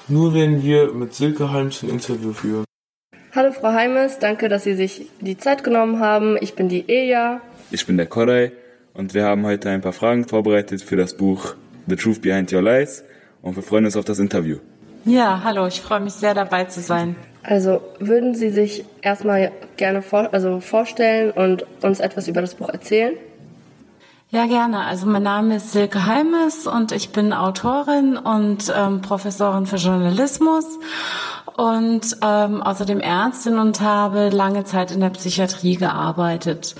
Nur 0.08 0.34
wenn 0.34 0.62
wir 0.62 0.92
mit 0.92 1.14
Silke 1.14 1.50
Heims 1.50 1.82
ein 1.82 1.88
Interview 1.88 2.32
führen. 2.32 2.64
Hallo 3.34 3.52
Frau 3.52 3.72
Heimes, 3.72 4.18
danke, 4.18 4.48
dass 4.50 4.64
Sie 4.64 4.74
sich 4.74 5.06
die 5.20 5.38
Zeit 5.38 5.64
genommen 5.64 6.00
haben. 6.00 6.36
Ich 6.40 6.54
bin 6.54 6.68
die 6.68 6.86
Eja. 6.86 7.40
Ich 7.70 7.86
bin 7.86 7.96
der 7.96 8.06
Koray 8.06 8.52
und 8.92 9.14
wir 9.14 9.24
haben 9.24 9.46
heute 9.46 9.70
ein 9.70 9.80
paar 9.80 9.94
Fragen 9.94 10.28
vorbereitet 10.28 10.82
für 10.82 10.96
das 10.96 11.16
Buch 11.16 11.54
The 11.86 11.96
Truth 11.96 12.20
Behind 12.20 12.52
Your 12.52 12.62
Lies 12.62 13.04
und 13.40 13.56
wir 13.56 13.62
freuen 13.62 13.86
uns 13.86 13.96
auf 13.96 14.04
das 14.04 14.18
Interview. 14.18 14.58
Ja, 15.04 15.40
hallo, 15.44 15.66
ich 15.66 15.80
freue 15.80 16.00
mich 16.00 16.14
sehr 16.14 16.34
dabei 16.34 16.64
zu 16.64 16.80
sein. 16.80 17.16
Also 17.42 17.80
würden 17.98 18.34
Sie 18.34 18.50
sich 18.50 18.84
erstmal 19.02 19.50
gerne 19.76 20.00
vor, 20.00 20.28
also 20.32 20.60
vorstellen 20.60 21.32
und 21.32 21.66
uns 21.82 21.98
etwas 21.98 22.28
über 22.28 22.40
das 22.40 22.54
Buch 22.54 22.68
erzählen? 22.68 23.14
Ja, 24.30 24.46
gerne. 24.46 24.84
Also 24.84 25.06
mein 25.06 25.24
Name 25.24 25.56
ist 25.56 25.72
Silke 25.72 26.06
Heimes 26.06 26.66
und 26.66 26.92
ich 26.92 27.10
bin 27.10 27.32
Autorin 27.32 28.16
und 28.16 28.72
ähm, 28.74 29.02
Professorin 29.02 29.66
für 29.66 29.76
Journalismus 29.76 30.64
und 31.56 32.16
ähm, 32.22 32.62
außerdem 32.62 33.00
Ärztin 33.00 33.58
und 33.58 33.80
habe 33.82 34.30
lange 34.30 34.64
Zeit 34.64 34.90
in 34.90 35.00
der 35.00 35.10
Psychiatrie 35.10 35.76
gearbeitet. 35.76 36.76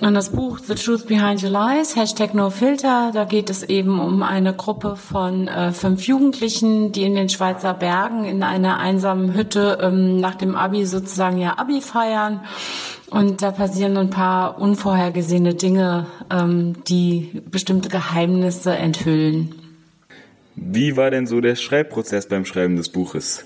Und 0.00 0.14
das 0.14 0.30
Buch 0.30 0.58
The 0.58 0.74
Truth 0.74 1.06
Behind 1.06 1.42
Your 1.42 1.50
Lies, 1.50 1.94
Hashtag 1.94 2.32
No 2.32 2.48
Filter, 2.48 3.10
da 3.12 3.24
geht 3.24 3.50
es 3.50 3.62
eben 3.62 4.00
um 4.00 4.22
eine 4.22 4.54
Gruppe 4.54 4.96
von 4.96 5.46
äh, 5.46 5.72
fünf 5.72 6.06
Jugendlichen, 6.06 6.90
die 6.90 7.02
in 7.02 7.14
den 7.14 7.28
Schweizer 7.28 7.74
Bergen 7.74 8.24
in 8.24 8.42
einer 8.42 8.78
einsamen 8.78 9.34
Hütte 9.34 9.78
ähm, 9.82 10.18
nach 10.18 10.36
dem 10.36 10.56
Abi 10.56 10.86
sozusagen 10.86 11.36
ja 11.36 11.58
Abi 11.58 11.82
feiern. 11.82 12.40
Und 13.10 13.42
da 13.42 13.50
passieren 13.50 13.98
ein 13.98 14.08
paar 14.08 14.58
unvorhergesehene 14.58 15.54
Dinge, 15.54 16.06
ähm, 16.30 16.76
die 16.88 17.42
bestimmte 17.50 17.90
Geheimnisse 17.90 18.74
enthüllen. 18.74 19.54
Wie 20.56 20.96
war 20.96 21.10
denn 21.10 21.26
so 21.26 21.42
der 21.42 21.56
Schreibprozess 21.56 22.26
beim 22.26 22.46
Schreiben 22.46 22.76
des 22.76 22.88
Buches? 22.88 23.44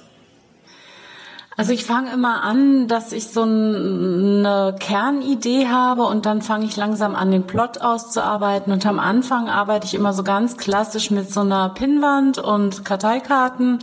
Also 1.57 1.73
ich 1.73 1.85
fange 1.85 2.13
immer 2.13 2.43
an, 2.43 2.89
dass 2.89 3.13
ich 3.13 3.29
so 3.29 3.43
eine 3.43 4.75
Kernidee 4.81 5.69
habe 5.69 6.03
und 6.03 6.27
dann 6.27 6.43
fange 6.43 6.65
ich 6.65 6.77
langsam 6.77 7.15
an, 7.15 7.31
den 7.31 7.45
Plot 7.45 7.81
auszuarbeiten. 7.81 8.73
Und 8.73 8.85
am 8.87 8.99
Anfang 8.99 9.49
arbeite 9.49 9.87
ich 9.87 9.95
immer 9.95 10.13
so 10.13 10.25
ganz 10.25 10.57
klassisch 10.57 11.13
mit 11.13 11.33
so 11.33 11.41
einer 11.41 11.69
Pinnwand 11.69 12.39
und 12.39 12.85
Karteikarten. 12.85 13.79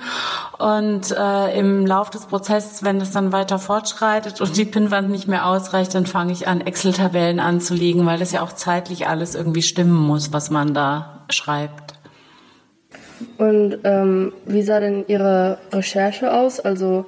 Und 0.58 1.12
äh, 1.12 1.58
im 1.58 1.86
Lauf 1.86 2.10
des 2.10 2.26
Prozesses, 2.26 2.84
wenn 2.84 3.00
es 3.00 3.12
dann 3.12 3.32
weiter 3.32 3.58
fortschreitet 3.58 4.42
und 4.42 4.58
die 4.58 4.66
Pinnwand 4.66 5.10
nicht 5.10 5.30
mehr 5.30 5.46
ausreicht, 5.46 5.96
dann 5.96 6.06
fange 6.06 6.34
ich 6.34 6.50
an, 6.50 6.60
Excel-Tabellen 6.60 7.40
anzulegen, 7.40 8.06
weil 8.06 8.20
das 8.20 8.34
ja 8.34 8.42
auch 8.42 8.52
zeitlich 8.52 9.08
alles 9.08 9.34
irgendwie 9.34 9.62
stimmen 9.62 9.96
muss, 9.96 10.34
was 10.34 10.50
man 10.50 10.74
da 10.74 11.24
schreibt. 11.30 11.94
Und 13.38 13.78
ähm, 13.86 14.34
wie 14.46 14.64
sah 14.64 14.82
denn 14.82 15.06
Ihre 15.08 15.60
Recherche 15.72 16.34
aus? 16.34 16.60
Also 16.60 17.06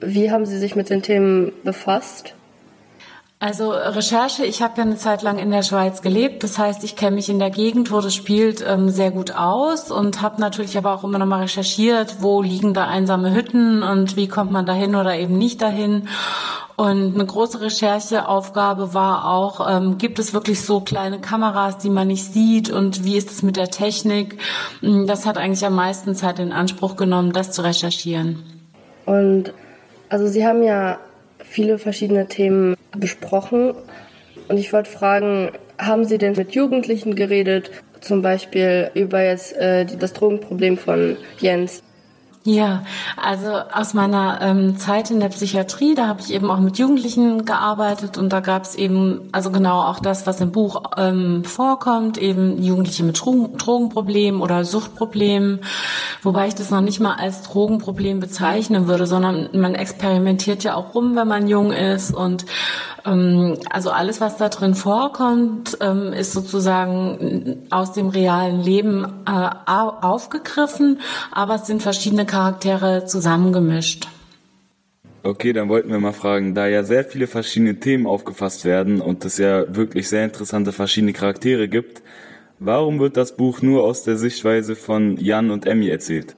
wie 0.00 0.30
haben 0.30 0.46
Sie 0.46 0.58
sich 0.58 0.76
mit 0.76 0.90
den 0.90 1.02
Themen 1.02 1.52
befasst? 1.64 2.34
Also 3.38 3.70
Recherche, 3.70 4.46
ich 4.46 4.62
habe 4.62 4.78
ja 4.78 4.82
eine 4.84 4.96
Zeit 4.96 5.20
lang 5.20 5.38
in 5.38 5.50
der 5.50 5.62
Schweiz 5.62 6.00
gelebt, 6.00 6.42
das 6.42 6.56
heißt, 6.56 6.82
ich 6.84 6.96
kenne 6.96 7.16
mich 7.16 7.28
in 7.28 7.38
der 7.38 7.50
Gegend, 7.50 7.92
wo 7.92 8.00
das 8.00 8.14
spielt, 8.14 8.64
ähm, 8.66 8.88
sehr 8.88 9.10
gut 9.10 9.36
aus 9.36 9.90
und 9.90 10.22
habe 10.22 10.40
natürlich 10.40 10.78
aber 10.78 10.94
auch 10.94 11.04
immer 11.04 11.18
noch 11.18 11.26
mal 11.26 11.42
recherchiert, 11.42 12.16
wo 12.20 12.40
liegen 12.40 12.72
da 12.72 12.86
einsame 12.86 13.34
Hütten 13.34 13.82
und 13.82 14.16
wie 14.16 14.26
kommt 14.26 14.52
man 14.52 14.64
dahin 14.64 14.94
oder 14.94 15.18
eben 15.18 15.36
nicht 15.36 15.60
dahin. 15.60 16.08
Und 16.76 17.14
eine 17.14 17.26
große 17.26 17.60
Rechercheaufgabe 17.60 18.94
war 18.94 19.28
auch, 19.30 19.68
ähm, 19.68 19.98
gibt 19.98 20.18
es 20.18 20.32
wirklich 20.32 20.62
so 20.62 20.80
kleine 20.80 21.20
Kameras, 21.20 21.76
die 21.76 21.90
man 21.90 22.08
nicht 22.08 22.32
sieht 22.32 22.70
und 22.70 23.04
wie 23.04 23.18
ist 23.18 23.30
es 23.30 23.42
mit 23.42 23.58
der 23.58 23.70
Technik? 23.70 24.40
Das 24.80 25.26
hat 25.26 25.36
eigentlich 25.36 25.66
am 25.66 25.74
meisten 25.74 26.14
Zeit 26.14 26.38
in 26.38 26.52
Anspruch 26.52 26.96
genommen, 26.96 27.34
das 27.34 27.52
zu 27.52 27.62
recherchieren. 27.62 28.55
Und 29.06 29.54
also 30.08 30.26
Sie 30.26 30.46
haben 30.46 30.62
ja 30.62 30.98
viele 31.38 31.78
verschiedene 31.78 32.26
Themen 32.26 32.76
besprochen. 32.96 33.74
Und 34.48 34.58
ich 34.58 34.72
wollte 34.72 34.90
fragen, 34.90 35.50
haben 35.78 36.04
Sie 36.04 36.18
denn 36.18 36.34
mit 36.34 36.52
Jugendlichen 36.52 37.14
geredet, 37.14 37.70
zum 38.00 38.22
Beispiel 38.22 38.90
über 38.94 39.22
jetzt 39.22 39.56
äh, 39.56 39.86
das 39.86 40.12
Drogenproblem 40.12 40.76
von 40.76 41.16
Jens? 41.38 41.82
Ja, 42.46 42.84
also 43.16 43.48
aus 43.72 43.92
meiner 43.92 44.38
ähm, 44.40 44.76
Zeit 44.76 45.10
in 45.10 45.18
der 45.18 45.30
Psychiatrie, 45.30 45.96
da 45.96 46.06
habe 46.06 46.20
ich 46.20 46.32
eben 46.32 46.48
auch 46.48 46.60
mit 46.60 46.78
Jugendlichen 46.78 47.44
gearbeitet 47.44 48.18
und 48.18 48.32
da 48.32 48.38
gab 48.38 48.62
es 48.62 48.76
eben, 48.76 49.28
also 49.32 49.50
genau 49.50 49.80
auch 49.80 49.98
das, 49.98 50.28
was 50.28 50.40
im 50.40 50.52
Buch 50.52 50.80
ähm, 50.96 51.42
vorkommt, 51.42 52.18
eben 52.18 52.62
Jugendliche 52.62 53.02
mit 53.02 53.20
Drogen, 53.20 53.58
Drogenproblemen 53.58 54.40
oder 54.40 54.64
Suchtproblemen, 54.64 55.58
wobei 56.22 56.46
ich 56.46 56.54
das 56.54 56.70
noch 56.70 56.82
nicht 56.82 57.00
mal 57.00 57.16
als 57.16 57.42
Drogenproblem 57.42 58.20
bezeichnen 58.20 58.86
würde, 58.86 59.08
sondern 59.08 59.48
man 59.52 59.74
experimentiert 59.74 60.62
ja 60.62 60.76
auch 60.76 60.94
rum, 60.94 61.16
wenn 61.16 61.26
man 61.26 61.48
jung 61.48 61.72
ist 61.72 62.14
und 62.14 62.46
ähm, 63.06 63.56
also 63.70 63.90
alles, 63.90 64.20
was 64.20 64.36
da 64.36 64.48
drin 64.48 64.74
vorkommt, 64.74 65.78
ähm, 65.80 66.12
ist 66.12 66.32
sozusagen 66.32 67.66
aus 67.70 67.92
dem 67.92 68.08
realen 68.08 68.60
Leben 68.60 69.04
äh, 69.26 69.48
aufgegriffen, 69.66 71.00
aber 71.32 71.56
es 71.56 71.66
sind 71.66 71.82
verschiedene 71.82 72.26
Charaktere 72.36 73.06
zusammengemischt. 73.06 74.08
Okay, 75.22 75.54
dann 75.54 75.70
wollten 75.70 75.88
wir 75.90 75.98
mal 75.98 76.12
fragen, 76.12 76.54
da 76.54 76.66
ja 76.66 76.84
sehr 76.84 77.02
viele 77.02 77.28
verschiedene 77.28 77.80
Themen 77.80 78.06
aufgefasst 78.06 78.66
werden 78.66 79.00
und 79.00 79.24
es 79.24 79.38
ja 79.38 79.74
wirklich 79.74 80.10
sehr 80.10 80.24
interessante 80.24 80.72
verschiedene 80.72 81.14
Charaktere 81.14 81.66
gibt, 81.66 82.02
warum 82.58 83.00
wird 83.00 83.16
das 83.16 83.38
Buch 83.38 83.62
nur 83.62 83.84
aus 83.84 84.02
der 84.02 84.18
Sichtweise 84.18 84.76
von 84.76 85.16
Jan 85.16 85.50
und 85.50 85.64
Emmy 85.64 85.88
erzählt? 85.88 86.36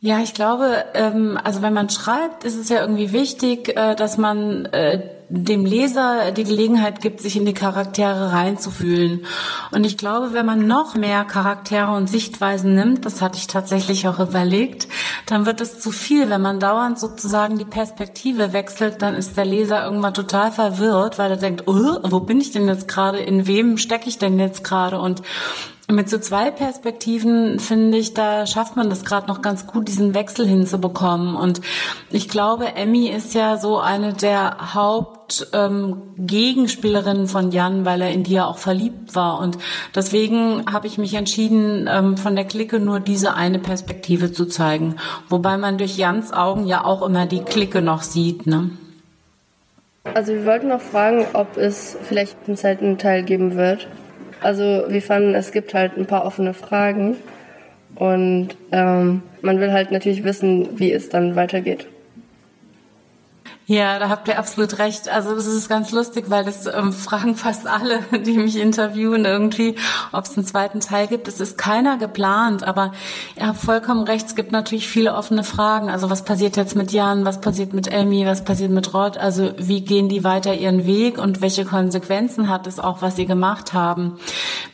Ja, 0.00 0.20
ich 0.22 0.32
glaube, 0.32 0.84
ähm, 0.94 1.38
also 1.44 1.60
wenn 1.60 1.74
man 1.74 1.90
schreibt, 1.90 2.44
ist 2.44 2.56
es 2.56 2.70
ja 2.70 2.80
irgendwie 2.80 3.12
wichtig, 3.12 3.76
äh, 3.76 3.94
dass 3.94 4.16
man 4.16 4.64
äh, 4.72 5.02
dem 5.28 5.64
Leser 5.64 6.32
die 6.32 6.44
Gelegenheit 6.44 7.00
gibt, 7.00 7.20
sich 7.20 7.36
in 7.36 7.46
die 7.46 7.54
Charaktere 7.54 8.32
reinzufühlen. 8.32 9.26
Und 9.72 9.84
ich 9.84 9.96
glaube, 9.96 10.32
wenn 10.32 10.46
man 10.46 10.66
noch 10.66 10.94
mehr 10.94 11.24
Charaktere 11.24 11.92
und 11.92 12.08
Sichtweisen 12.08 12.74
nimmt, 12.74 13.04
das 13.04 13.22
hatte 13.22 13.38
ich 13.38 13.46
tatsächlich 13.46 14.06
auch 14.06 14.18
überlegt, 14.18 14.88
dann 15.26 15.46
wird 15.46 15.60
es 15.60 15.80
zu 15.80 15.90
viel. 15.90 16.30
Wenn 16.30 16.42
man 16.42 16.60
dauernd 16.60 16.98
sozusagen 16.98 17.58
die 17.58 17.64
Perspektive 17.64 18.52
wechselt, 18.52 19.02
dann 19.02 19.14
ist 19.14 19.36
der 19.36 19.44
Leser 19.44 19.84
irgendwann 19.84 20.14
total 20.14 20.52
verwirrt, 20.52 21.18
weil 21.18 21.30
er 21.30 21.36
denkt, 21.36 21.64
oh, 21.66 21.98
wo 22.02 22.20
bin 22.20 22.40
ich 22.40 22.52
denn 22.52 22.68
jetzt 22.68 22.88
gerade? 22.88 23.18
In 23.18 23.46
wem 23.46 23.78
stecke 23.78 24.08
ich 24.08 24.18
denn 24.18 24.38
jetzt 24.38 24.62
gerade? 24.62 25.00
Und 25.00 25.22
mit 25.90 26.08
so 26.08 26.18
zwei 26.18 26.50
Perspektiven 26.50 27.58
finde 27.58 27.98
ich, 27.98 28.14
da 28.14 28.46
schafft 28.46 28.74
man 28.74 28.88
das 28.88 29.04
gerade 29.04 29.26
noch 29.26 29.42
ganz 29.42 29.66
gut, 29.66 29.86
diesen 29.86 30.14
Wechsel 30.14 30.46
hinzubekommen. 30.46 31.36
Und 31.36 31.60
ich 32.10 32.30
glaube, 32.30 32.74
Emmy 32.74 33.08
ist 33.08 33.34
ja 33.34 33.58
so 33.58 33.78
eine 33.78 34.14
der 34.14 34.72
Hauptgegenspielerinnen 34.74 37.24
ähm, 37.24 37.28
von 37.28 37.50
Jan, 37.50 37.84
weil 37.84 38.00
er 38.00 38.12
in 38.12 38.22
die 38.22 38.32
ja 38.32 38.46
auch 38.46 38.56
verliebt 38.56 39.14
war. 39.14 39.40
Und 39.40 39.58
deswegen 39.94 40.64
habe 40.72 40.86
ich 40.86 40.96
mich 40.96 41.12
entschieden, 41.14 41.86
ähm, 41.90 42.16
von 42.16 42.34
der 42.34 42.46
Clique 42.46 42.80
nur 42.80 42.98
diese 42.98 43.34
eine 43.34 43.58
Perspektive 43.58 44.32
zu 44.32 44.46
zeigen. 44.46 44.96
Wobei 45.28 45.58
man 45.58 45.76
durch 45.76 45.98
Jans 45.98 46.32
Augen 46.32 46.66
ja 46.66 46.82
auch 46.82 47.02
immer 47.02 47.26
die 47.26 47.42
Clique 47.42 47.82
noch 47.82 48.00
sieht. 48.02 48.46
Ne? 48.46 48.70
Also 50.14 50.32
wir 50.32 50.46
wollten 50.46 50.68
noch 50.68 50.80
fragen, 50.80 51.26
ob 51.34 51.58
es 51.58 51.98
vielleicht 52.02 52.38
einen 52.46 52.56
zweiten 52.56 52.96
Teil 52.96 53.22
geben 53.22 53.56
wird. 53.56 53.86
Also 54.44 54.84
wir 54.88 55.00
fanden, 55.00 55.34
es 55.34 55.52
gibt 55.52 55.72
halt 55.72 55.96
ein 55.96 56.04
paar 56.04 56.26
offene 56.26 56.52
Fragen 56.52 57.16
und 57.94 58.48
ähm, 58.72 59.22
man 59.40 59.58
will 59.58 59.72
halt 59.72 59.90
natürlich 59.90 60.22
wissen, 60.22 60.78
wie 60.78 60.92
es 60.92 61.08
dann 61.08 61.34
weitergeht. 61.34 61.86
Ja, 63.66 63.98
da 63.98 64.10
habt 64.10 64.28
ihr 64.28 64.38
absolut 64.38 64.78
recht. 64.78 65.08
Also 65.08 65.34
das 65.34 65.46
ist 65.46 65.70
ganz 65.70 65.90
lustig, 65.90 66.26
weil 66.28 66.44
das 66.44 66.66
ähm, 66.66 66.92
fragen 66.92 67.34
fast 67.34 67.66
alle, 67.66 68.00
die 68.26 68.36
mich 68.36 68.60
interviewen 68.60 69.24
irgendwie, 69.24 69.76
ob 70.12 70.24
es 70.24 70.36
einen 70.36 70.44
zweiten 70.44 70.80
Teil 70.80 71.06
gibt. 71.06 71.28
Es 71.28 71.40
ist 71.40 71.56
keiner 71.56 71.96
geplant, 71.96 72.62
aber 72.62 72.92
ihr 73.36 73.46
habt 73.46 73.58
vollkommen 73.58 74.04
recht, 74.04 74.26
es 74.26 74.34
gibt 74.34 74.52
natürlich 74.52 74.86
viele 74.86 75.14
offene 75.14 75.44
Fragen. 75.44 75.88
Also 75.88 76.10
was 76.10 76.26
passiert 76.26 76.58
jetzt 76.58 76.76
mit 76.76 76.92
Jan, 76.92 77.24
was 77.24 77.40
passiert 77.40 77.72
mit 77.72 77.88
Emmy, 77.88 78.26
was 78.26 78.44
passiert 78.44 78.70
mit 78.70 78.92
Rod? 78.92 79.16
Also 79.16 79.52
wie 79.56 79.80
gehen 79.80 80.10
die 80.10 80.24
weiter 80.24 80.52
ihren 80.52 80.84
Weg 80.84 81.16
und 81.16 81.40
welche 81.40 81.64
Konsequenzen 81.64 82.50
hat 82.50 82.66
es 82.66 82.78
auch, 82.78 83.00
was 83.00 83.16
sie 83.16 83.24
gemacht 83.24 83.72
haben? 83.72 84.18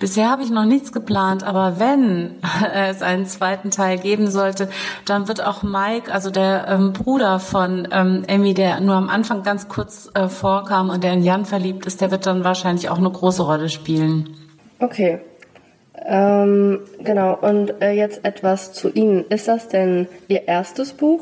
Bisher 0.00 0.30
habe 0.30 0.42
ich 0.42 0.50
noch 0.50 0.64
nichts 0.64 0.90
geplant, 0.90 1.44
aber 1.44 1.78
wenn 1.78 2.40
es 2.74 3.02
einen 3.02 3.26
zweiten 3.26 3.70
Teil 3.70 3.98
geben 3.98 4.32
sollte, 4.32 4.68
dann 5.04 5.28
wird 5.28 5.46
auch 5.46 5.62
Mike, 5.62 6.12
also 6.12 6.30
der 6.30 6.66
ähm, 6.66 6.92
Bruder 6.92 7.38
von 7.38 7.86
ähm, 7.92 8.24
Emmy, 8.26 8.52
der 8.52 8.79
nur 8.80 8.94
am 8.94 9.08
Anfang 9.08 9.42
ganz 9.42 9.68
kurz 9.68 10.10
äh, 10.14 10.28
vorkam 10.28 10.90
und 10.90 11.04
der 11.04 11.12
in 11.12 11.22
Jan 11.22 11.44
verliebt 11.44 11.86
ist, 11.86 12.00
der 12.00 12.10
wird 12.10 12.26
dann 12.26 12.44
wahrscheinlich 12.44 12.88
auch 12.88 12.98
eine 12.98 13.10
große 13.10 13.42
Rolle 13.42 13.68
spielen. 13.68 14.36
Okay. 14.78 15.20
Ähm, 15.94 16.80
genau, 16.98 17.36
und 17.40 17.82
äh, 17.82 17.92
jetzt 17.92 18.24
etwas 18.24 18.72
zu 18.72 18.90
Ihnen. 18.90 19.24
Ist 19.28 19.48
das 19.48 19.68
denn 19.68 20.08
Ihr 20.28 20.48
erstes 20.48 20.92
Buch, 20.92 21.20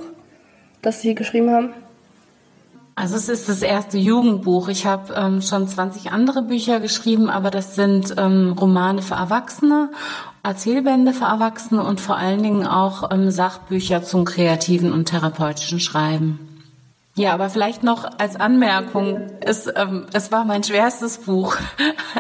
das 0.83 1.03
Sie 1.03 1.15
geschrieben 1.15 1.51
haben? 1.51 1.71
Also 2.95 3.15
es 3.15 3.29
ist 3.29 3.49
das 3.49 3.63
erste 3.63 3.97
Jugendbuch. 3.97 4.69
Ich 4.69 4.85
habe 4.85 5.15
ähm, 5.15 5.41
schon 5.41 5.69
20 5.69 6.11
andere 6.11 6.43
Bücher 6.43 6.81
geschrieben, 6.81 7.31
aber 7.31 7.51
das 7.51 7.77
sind 7.77 8.15
ähm, 8.19 8.57
Romane 8.59 9.03
für 9.03 9.15
Erwachsene, 9.15 9.91
Erzählbände 10.43 11.13
für 11.13 11.27
Erwachsene 11.27 11.85
und 11.85 12.01
vor 12.01 12.17
allen 12.17 12.43
Dingen 12.43 12.67
auch 12.67 13.13
ähm, 13.13 13.31
Sachbücher 13.31 14.03
zum 14.03 14.25
kreativen 14.25 14.93
und 14.93 15.05
therapeutischen 15.05 15.79
Schreiben. 15.79 16.58
Ja, 17.19 17.35
aber 17.35 17.51
vielleicht 17.51 17.83
noch 17.83 18.09
als 18.19 18.37
Anmerkung, 18.37 19.27
es, 19.41 19.69
ähm, 19.75 20.07
es 20.13 20.31
war 20.31 20.45
mein 20.45 20.63
schwerstes 20.63 21.19
Buch. 21.19 21.57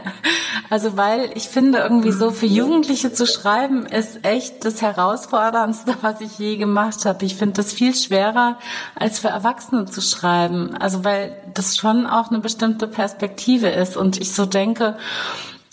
also 0.70 0.96
weil 0.96 1.30
ich 1.36 1.48
finde, 1.48 1.78
irgendwie 1.78 2.10
so 2.10 2.32
für 2.32 2.46
Jugendliche 2.46 3.12
zu 3.12 3.24
schreiben, 3.24 3.86
ist 3.86 4.24
echt 4.26 4.64
das 4.64 4.82
Herausforderndste, 4.82 5.94
was 6.02 6.20
ich 6.20 6.36
je 6.40 6.56
gemacht 6.56 7.04
habe. 7.04 7.24
Ich 7.24 7.36
finde 7.36 7.54
das 7.54 7.72
viel 7.72 7.94
schwerer, 7.94 8.58
als 8.96 9.20
für 9.20 9.28
Erwachsene 9.28 9.86
zu 9.86 10.00
schreiben. 10.00 10.74
Also 10.76 11.04
weil 11.04 11.36
das 11.54 11.76
schon 11.76 12.04
auch 12.04 12.30
eine 12.30 12.40
bestimmte 12.40 12.88
Perspektive 12.88 13.68
ist. 13.68 13.96
Und 13.96 14.20
ich 14.20 14.34
so 14.34 14.46
denke, 14.46 14.96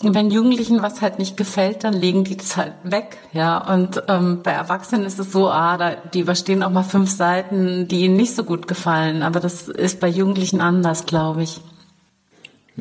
wenn 0.02 0.30
Jugendlichen 0.30 0.82
was 0.82 1.00
halt 1.00 1.18
nicht 1.18 1.36
gefällt, 1.36 1.84
dann 1.84 1.94
legen 1.94 2.24
die 2.24 2.36
das 2.36 2.56
halt 2.56 2.74
weg, 2.82 3.16
ja. 3.32 3.72
Und 3.72 4.02
ähm, 4.08 4.40
bei 4.42 4.50
Erwachsenen 4.50 5.06
ist 5.06 5.18
es 5.18 5.32
so, 5.32 5.48
ah, 5.48 5.78
da, 5.78 5.94
die 5.94 6.20
überstehen 6.20 6.62
auch 6.62 6.70
mal 6.70 6.82
fünf 6.82 7.10
Seiten, 7.10 7.88
die 7.88 8.04
ihnen 8.04 8.16
nicht 8.16 8.34
so 8.34 8.44
gut 8.44 8.68
gefallen. 8.68 9.22
Aber 9.22 9.40
das 9.40 9.68
ist 9.68 10.00
bei 10.00 10.08
Jugendlichen 10.08 10.60
anders, 10.60 11.06
glaube 11.06 11.42
ich. 11.42 11.60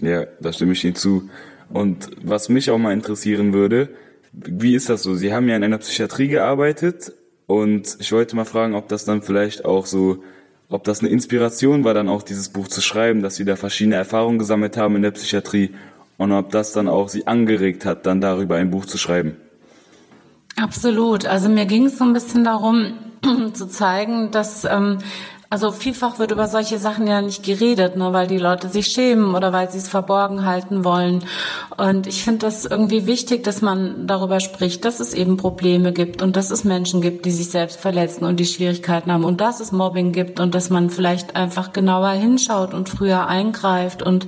Ja, 0.02 0.26
da 0.42 0.52
stimme 0.52 0.74
ich 0.74 0.84
Ihnen 0.84 0.96
zu. 0.96 1.30
Und 1.70 2.10
was 2.22 2.50
mich 2.50 2.70
auch 2.70 2.78
mal 2.78 2.94
interessieren 2.94 3.54
würde, 3.54 3.90
wie 4.34 4.76
ist 4.76 4.90
das 4.90 5.04
so? 5.04 5.16
Sie 5.16 5.34
haben 5.34 5.48
ja 5.48 5.56
in 5.56 5.64
einer 5.64 5.78
Psychiatrie 5.78 6.28
gearbeitet 6.28 7.14
und 7.48 7.96
ich 8.00 8.12
wollte 8.12 8.36
mal 8.36 8.46
fragen, 8.46 8.76
ob 8.76 8.90
das 8.90 9.06
dann 9.06 9.22
vielleicht 9.22 9.64
auch 9.64 9.86
so, 9.86 10.22
ob 10.70 10.84
das 10.84 11.00
eine 11.00 11.10
Inspiration 11.10 11.86
war, 11.86 11.94
dann 11.94 12.10
auch 12.10 12.24
dieses 12.24 12.50
Buch 12.50 12.68
zu 12.68 12.82
schreiben, 12.82 13.22
dass 13.22 13.38
Sie 13.38 13.46
da 13.46 13.56
verschiedene 13.56 13.96
Erfahrungen 13.96 14.38
gesammelt 14.38 14.76
haben 14.76 14.98
in 14.98 15.04
der 15.04 15.12
Psychiatrie 15.12 15.72
und 16.18 16.32
ob 16.32 16.52
das 16.52 16.74
dann 16.74 16.88
auch 16.88 17.10
Sie 17.10 17.28
angeregt 17.28 17.86
hat, 17.86 18.06
dann 18.06 18.22
darüber 18.22 18.56
ein 18.56 18.72
Buch 18.72 18.86
zu 18.86 18.98
schreiben. 18.98 19.38
Absolut. 20.56 21.26
Also 21.26 21.50
mir 21.50 21.66
ging 21.66 21.86
es 21.86 21.98
so 21.98 22.06
ein 22.06 22.14
bisschen 22.14 22.44
darum, 22.44 22.94
zu 23.54 23.68
zeigen, 23.68 24.32
dass 24.32 24.66
ähm, 24.66 25.00
also 25.50 25.72
vielfach 25.72 26.18
wird 26.18 26.32
über 26.32 26.48
solche 26.48 26.80
Sachen 26.80 27.08
ja 27.08 27.22
nicht 27.22 27.44
geredet, 27.44 27.96
nur 27.96 28.14
weil 28.14 28.28
die 28.28 28.38
Leute 28.38 28.70
sich 28.70 28.88
schämen 28.88 29.36
oder 29.36 29.54
weil 29.54 29.70
sie 29.70 29.78
es 29.78 29.88
verborgen 29.88 30.46
halten 30.46 30.84
wollen. 30.84 31.24
Und 31.78 32.08
ich 32.08 32.24
finde 32.24 32.46
das 32.46 32.66
irgendwie 32.66 33.06
wichtig, 33.06 33.44
dass 33.44 33.62
man 33.62 34.08
darüber 34.08 34.40
spricht, 34.40 34.86
dass 34.86 35.00
es 35.00 35.14
eben 35.14 35.38
Probleme 35.38 35.94
gibt 35.94 36.22
und 36.22 36.36
dass 36.36 36.52
es 36.52 36.64
Menschen 36.64 37.02
gibt, 37.02 37.26
die 37.26 37.32
sich 37.32 37.50
selbst 37.50 37.80
verletzen 37.80 38.26
und 38.26 38.40
die 38.40 38.46
Schwierigkeiten 38.46 39.12
haben 39.12 39.24
und 39.24 39.40
dass 39.40 39.60
es 39.60 39.72
Mobbing 39.72 40.12
gibt 40.12 40.40
und 40.40 40.56
dass 40.56 40.70
man 40.70 40.90
vielleicht 40.90 41.36
einfach 41.36 41.74
genauer 41.74 42.12
hinschaut 42.12 42.74
und 42.74 42.90
früher 42.90 43.28
eingreift. 43.28 44.02
Und 44.02 44.28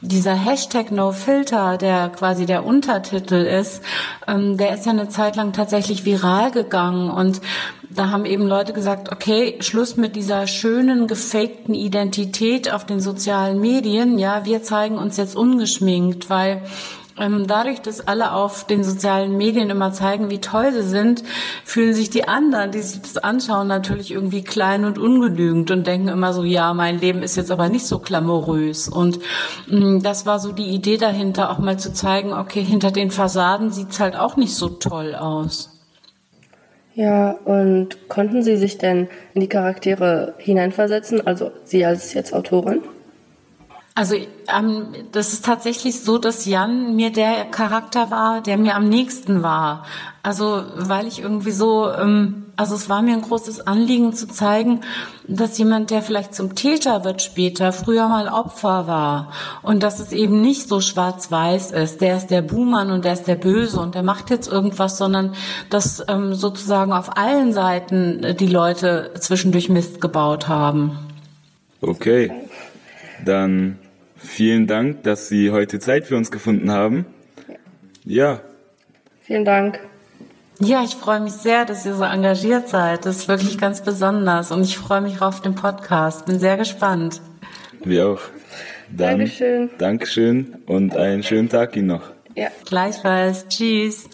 dieser 0.00 0.34
Hashtag 0.34 0.90
No 0.90 1.12
Filter, 1.12 1.76
der 1.76 2.08
quasi 2.08 2.46
der 2.46 2.64
Untertitel 2.64 3.34
ist, 3.34 3.82
ähm, 4.26 4.56
der 4.56 4.74
ist 4.74 4.86
ja 4.86 4.92
eine 4.92 5.08
Zeit 5.08 5.36
lang 5.36 5.52
tatsächlich 5.52 6.04
viral 6.04 6.50
gegangen 6.50 7.10
und 7.10 7.40
da 7.90 8.10
haben 8.10 8.24
eben 8.24 8.46
Leute 8.46 8.72
gesagt, 8.72 9.10
okay, 9.10 9.56
Schluss 9.60 9.96
mit 9.96 10.14
dieser 10.14 10.46
schönen, 10.46 11.06
gefakten 11.06 11.74
Identität 11.74 12.72
auf 12.72 12.84
den 12.84 13.00
sozialen 13.00 13.60
Medien. 13.60 14.18
Ja, 14.18 14.44
wir 14.44 14.62
zeigen 14.62 14.98
uns 14.98 15.16
jetzt 15.16 15.36
ungeschminkt, 15.36 16.28
weil 16.28 16.62
ähm, 17.18 17.46
dadurch, 17.46 17.80
dass 17.80 18.06
alle 18.06 18.32
auf 18.32 18.64
den 18.64 18.84
sozialen 18.84 19.36
Medien 19.36 19.70
immer 19.70 19.92
zeigen, 19.92 20.30
wie 20.30 20.40
toll 20.40 20.72
sie 20.72 20.82
sind, 20.82 21.24
fühlen 21.64 21.94
sich 21.94 22.10
die 22.10 22.28
anderen, 22.28 22.70
die 22.70 22.82
sich 22.82 23.00
das 23.00 23.16
anschauen, 23.16 23.66
natürlich 23.66 24.12
irgendwie 24.12 24.42
klein 24.42 24.84
und 24.84 24.98
ungenügend 24.98 25.70
und 25.70 25.86
denken 25.86 26.08
immer 26.08 26.32
so, 26.32 26.44
ja, 26.44 26.74
mein 26.74 27.00
Leben 27.00 27.22
ist 27.22 27.36
jetzt 27.36 27.50
aber 27.50 27.68
nicht 27.68 27.86
so 27.86 27.98
glamourös. 27.98 28.88
Und 28.88 29.18
ähm, 29.70 30.02
das 30.02 30.26
war 30.26 30.38
so 30.38 30.52
die 30.52 30.68
Idee 30.68 30.96
dahinter, 30.96 31.50
auch 31.50 31.58
mal 31.58 31.78
zu 31.78 31.92
zeigen, 31.92 32.32
okay, 32.32 32.62
hinter 32.62 32.90
den 32.90 33.10
Fassaden 33.10 33.70
sieht's 33.70 33.98
halt 33.98 34.16
auch 34.16 34.36
nicht 34.36 34.54
so 34.54 34.68
toll 34.68 35.14
aus. 35.14 35.77
Ja, 36.98 37.30
und 37.44 38.08
konnten 38.08 38.42
Sie 38.42 38.56
sich 38.56 38.76
denn 38.76 39.06
in 39.32 39.40
die 39.40 39.48
Charaktere 39.48 40.34
hineinversetzen, 40.38 41.24
also 41.24 41.52
Sie 41.62 41.84
als 41.84 42.12
jetzt 42.12 42.34
Autorin? 42.34 42.80
Also 43.98 44.14
ähm, 44.14 44.94
das 45.10 45.32
ist 45.32 45.44
tatsächlich 45.44 46.02
so, 46.02 46.18
dass 46.18 46.44
Jan 46.44 46.94
mir 46.94 47.10
der 47.10 47.46
Charakter 47.46 48.12
war, 48.12 48.40
der 48.40 48.56
mir 48.56 48.76
am 48.76 48.88
nächsten 48.88 49.42
war. 49.42 49.86
Also 50.22 50.62
weil 50.76 51.08
ich 51.08 51.20
irgendwie 51.20 51.50
so, 51.50 51.90
ähm, 51.90 52.46
also 52.54 52.76
es 52.76 52.88
war 52.88 53.02
mir 53.02 53.14
ein 53.14 53.22
großes 53.22 53.66
Anliegen 53.66 54.12
zu 54.12 54.28
zeigen, 54.28 54.82
dass 55.26 55.58
jemand, 55.58 55.90
der 55.90 56.02
vielleicht 56.02 56.32
zum 56.32 56.54
Täter 56.54 57.02
wird 57.02 57.22
später, 57.22 57.72
früher 57.72 58.06
mal 58.06 58.28
Opfer 58.28 58.86
war 58.86 59.32
und 59.62 59.82
dass 59.82 59.98
es 59.98 60.12
eben 60.12 60.42
nicht 60.42 60.68
so 60.68 60.80
schwarz-weiß 60.80 61.72
ist. 61.72 62.00
Der 62.00 62.18
ist 62.18 62.28
der 62.28 62.42
Buhmann 62.42 62.92
und 62.92 63.04
der 63.04 63.14
ist 63.14 63.26
der 63.26 63.34
Böse 63.34 63.80
und 63.80 63.96
der 63.96 64.04
macht 64.04 64.30
jetzt 64.30 64.46
irgendwas, 64.46 64.96
sondern 64.96 65.34
dass 65.70 66.04
ähm, 66.06 66.34
sozusagen 66.34 66.92
auf 66.92 67.16
allen 67.16 67.52
Seiten 67.52 68.36
die 68.38 68.46
Leute 68.46 69.10
zwischendurch 69.18 69.68
Mist 69.68 70.00
gebaut 70.00 70.46
haben. 70.46 70.96
Okay, 71.80 72.30
dann 73.24 73.76
vielen 74.18 74.66
Dank, 74.66 75.02
dass 75.04 75.28
Sie 75.28 75.50
heute 75.50 75.78
Zeit 75.78 76.06
für 76.06 76.16
uns 76.16 76.30
gefunden 76.30 76.70
haben. 76.70 77.06
Ja. 78.04 78.40
Vielen 79.22 79.44
Dank. 79.44 79.80
Ja, 80.60 80.82
ich 80.82 80.96
freue 80.96 81.20
mich 81.20 81.34
sehr, 81.34 81.64
dass 81.64 81.86
ihr 81.86 81.94
so 81.94 82.02
engagiert 82.02 82.68
seid. 82.68 83.06
Das 83.06 83.16
ist 83.16 83.28
wirklich 83.28 83.58
ganz 83.58 83.82
besonders 83.82 84.50
und 84.50 84.62
ich 84.62 84.76
freue 84.76 85.00
mich 85.00 85.22
auf 85.22 85.40
den 85.40 85.54
Podcast. 85.54 86.26
Bin 86.26 86.40
sehr 86.40 86.56
gespannt. 86.56 87.20
Wir 87.84 88.08
auch. 88.08 88.20
Dann, 88.90 89.18
Dankeschön. 89.18 89.70
Dankeschön 89.78 90.56
und 90.66 90.96
einen 90.96 91.22
schönen 91.22 91.48
Tag 91.48 91.76
Ihnen 91.76 91.88
noch. 91.88 92.10
Ja. 92.34 92.48
Gleichfalls. 92.64 93.46
Tschüss. 93.48 94.08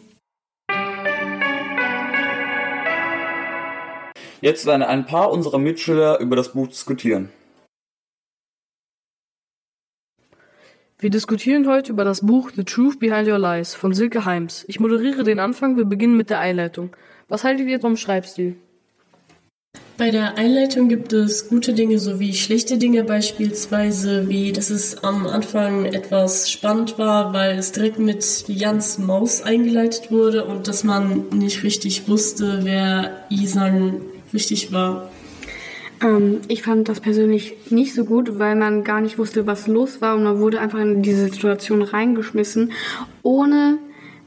Jetzt 4.43 4.67
werden 4.67 4.83
ein 4.83 5.07
paar 5.07 5.31
unserer 5.33 5.59
Mitschüler 5.59 6.19
über 6.19 6.37
das 6.37 6.53
Buch 6.53 6.69
diskutieren. 6.69 7.31
Wir 11.01 11.11
diskutieren 11.11 11.69
heute 11.69 11.91
über 11.91 12.05
das 12.05 12.25
Buch 12.25 12.51
The 12.55 12.63
Truth 12.63 13.01
Behind 13.01 13.27
Your 13.27 13.39
Lies 13.39 13.75
von 13.75 13.93
Silke 13.93 14.25
Heims. 14.25 14.65
Ich 14.69 14.79
moderiere 14.79 15.25
den 15.25 15.41
Anfang, 15.41 15.77
wir 15.77 15.85
beginnen 15.85 16.17
mit 16.17 16.31
der 16.31 16.39
Einleitung. 16.39 16.91
Was 17.29 17.43
haltet 17.43 17.67
ihr 17.67 17.81
vom 17.81 17.97
Schreibstil? 17.97 18.55
Bei 19.99 20.11
der 20.11 20.39
Einleitung 20.39 20.89
gibt 20.89 21.13
es 21.13 21.49
gute 21.49 21.73
Dinge 21.73 21.99
sowie 21.99 22.33
schlechte 22.33 22.79
Dinge, 22.79 23.03
beispielsweise 23.03 24.29
wie, 24.29 24.53
dass 24.53 24.71
es 24.71 25.03
am 25.03 25.27
Anfang 25.27 25.85
etwas 25.87 26.49
spannend 26.49 26.97
war, 26.97 27.33
weil 27.33 27.59
es 27.59 27.73
direkt 27.73 27.99
mit 27.99 28.45
Jans 28.47 28.99
Maus 28.99 29.43
eingeleitet 29.43 30.13
wurde 30.13 30.45
und 30.45 30.69
dass 30.69 30.85
man 30.85 31.29
nicht 31.31 31.65
richtig 31.65 32.09
wusste, 32.09 32.61
wer 32.63 33.25
Isan 33.31 34.01
richtig 34.33 34.73
war. 34.73 35.11
Ähm, 36.03 36.41
ich 36.49 36.63
fand 36.63 36.89
das 36.89 37.01
persönlich 37.01 37.55
nicht 37.71 37.95
so 37.95 38.05
gut, 38.05 38.39
weil 38.39 38.57
man 38.57 38.85
gar 38.85 39.01
nicht 39.01 39.19
wusste, 39.19 39.47
was 39.47 39.67
los 39.67 40.01
war 40.01 40.17
und 40.17 40.25
man 40.25 40.39
wurde 40.41 40.61
einfach 40.61 40.81
in 40.81 41.03
diese 41.03 41.29
Situation 41.29 41.83
reingeschmissen, 41.83 42.73
ohne 43.23 43.79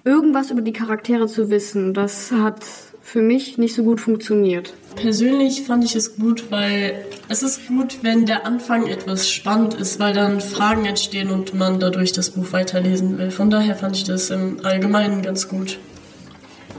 irgendwas 0.04 0.52
über 0.52 0.62
die 0.62 0.74
Charaktere 0.74 1.28
zu 1.28 1.50
wissen. 1.50 1.94
Das 1.94 2.32
hat 2.32 2.64
für 3.08 3.22
mich 3.22 3.58
nicht 3.58 3.74
so 3.74 3.84
gut 3.84 4.02
funktioniert. 4.02 4.74
Persönlich 4.98 5.64
fand 5.64 5.84
ich 5.86 5.96
es 5.96 6.18
gut, 6.18 6.46
weil 6.50 7.06
es 7.30 7.42
ist 7.42 7.68
gut, 7.68 8.00
wenn 8.02 8.26
der 8.26 8.46
Anfang 8.46 8.88
etwas 8.88 9.30
spannend 9.30 9.76
ist, 9.76 10.00
weil 10.00 10.14
dann 10.14 10.42
Fragen 10.42 10.86
entstehen 10.86 11.30
und 11.30 11.54
man 11.54 11.80
dadurch 11.80 12.12
das 12.12 12.32
Buch 12.32 12.52
weiterlesen 12.52 13.18
will. 13.18 13.32
Von 13.32 13.50
daher 13.50 13.76
fand 13.76 13.96
ich 13.96 14.04
das 14.04 14.30
im 14.30 14.66
Allgemeinen 14.66 15.22
ganz 15.22 15.48
gut. 15.48 15.78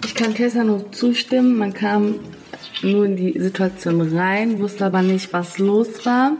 Ich 0.05 0.15
kann 0.15 0.35
Tessa 0.35 0.65
nur 0.65 0.91
zustimmen. 0.93 1.57
Man 1.57 1.73
kam 1.73 2.17
nur 2.83 3.05
in 3.05 3.17
die 3.17 3.39
Situation 3.39 4.17
rein, 4.17 4.59
wusste 4.59 4.87
aber 4.87 5.03
nicht, 5.03 5.33
was 5.33 5.59
los 5.59 6.05
war 6.07 6.33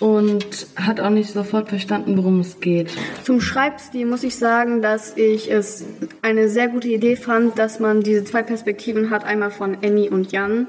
und 0.00 0.66
hat 0.76 1.00
auch 1.00 1.10
nicht 1.10 1.30
sofort 1.30 1.68
verstanden, 1.68 2.16
worum 2.16 2.40
es 2.40 2.60
geht. 2.60 2.90
Zum 3.24 3.40
Schreibstil 3.40 4.06
muss 4.06 4.24
ich 4.24 4.36
sagen, 4.36 4.82
dass 4.82 5.16
ich 5.16 5.50
es 5.50 5.84
eine 6.22 6.48
sehr 6.48 6.68
gute 6.68 6.88
Idee 6.88 7.16
fand, 7.16 7.58
dass 7.58 7.80
man 7.80 8.02
diese 8.02 8.24
zwei 8.24 8.42
Perspektiven 8.42 9.10
hat, 9.10 9.24
einmal 9.24 9.50
von 9.50 9.82
Emmy 9.82 10.08
und 10.08 10.32
Jan. 10.32 10.66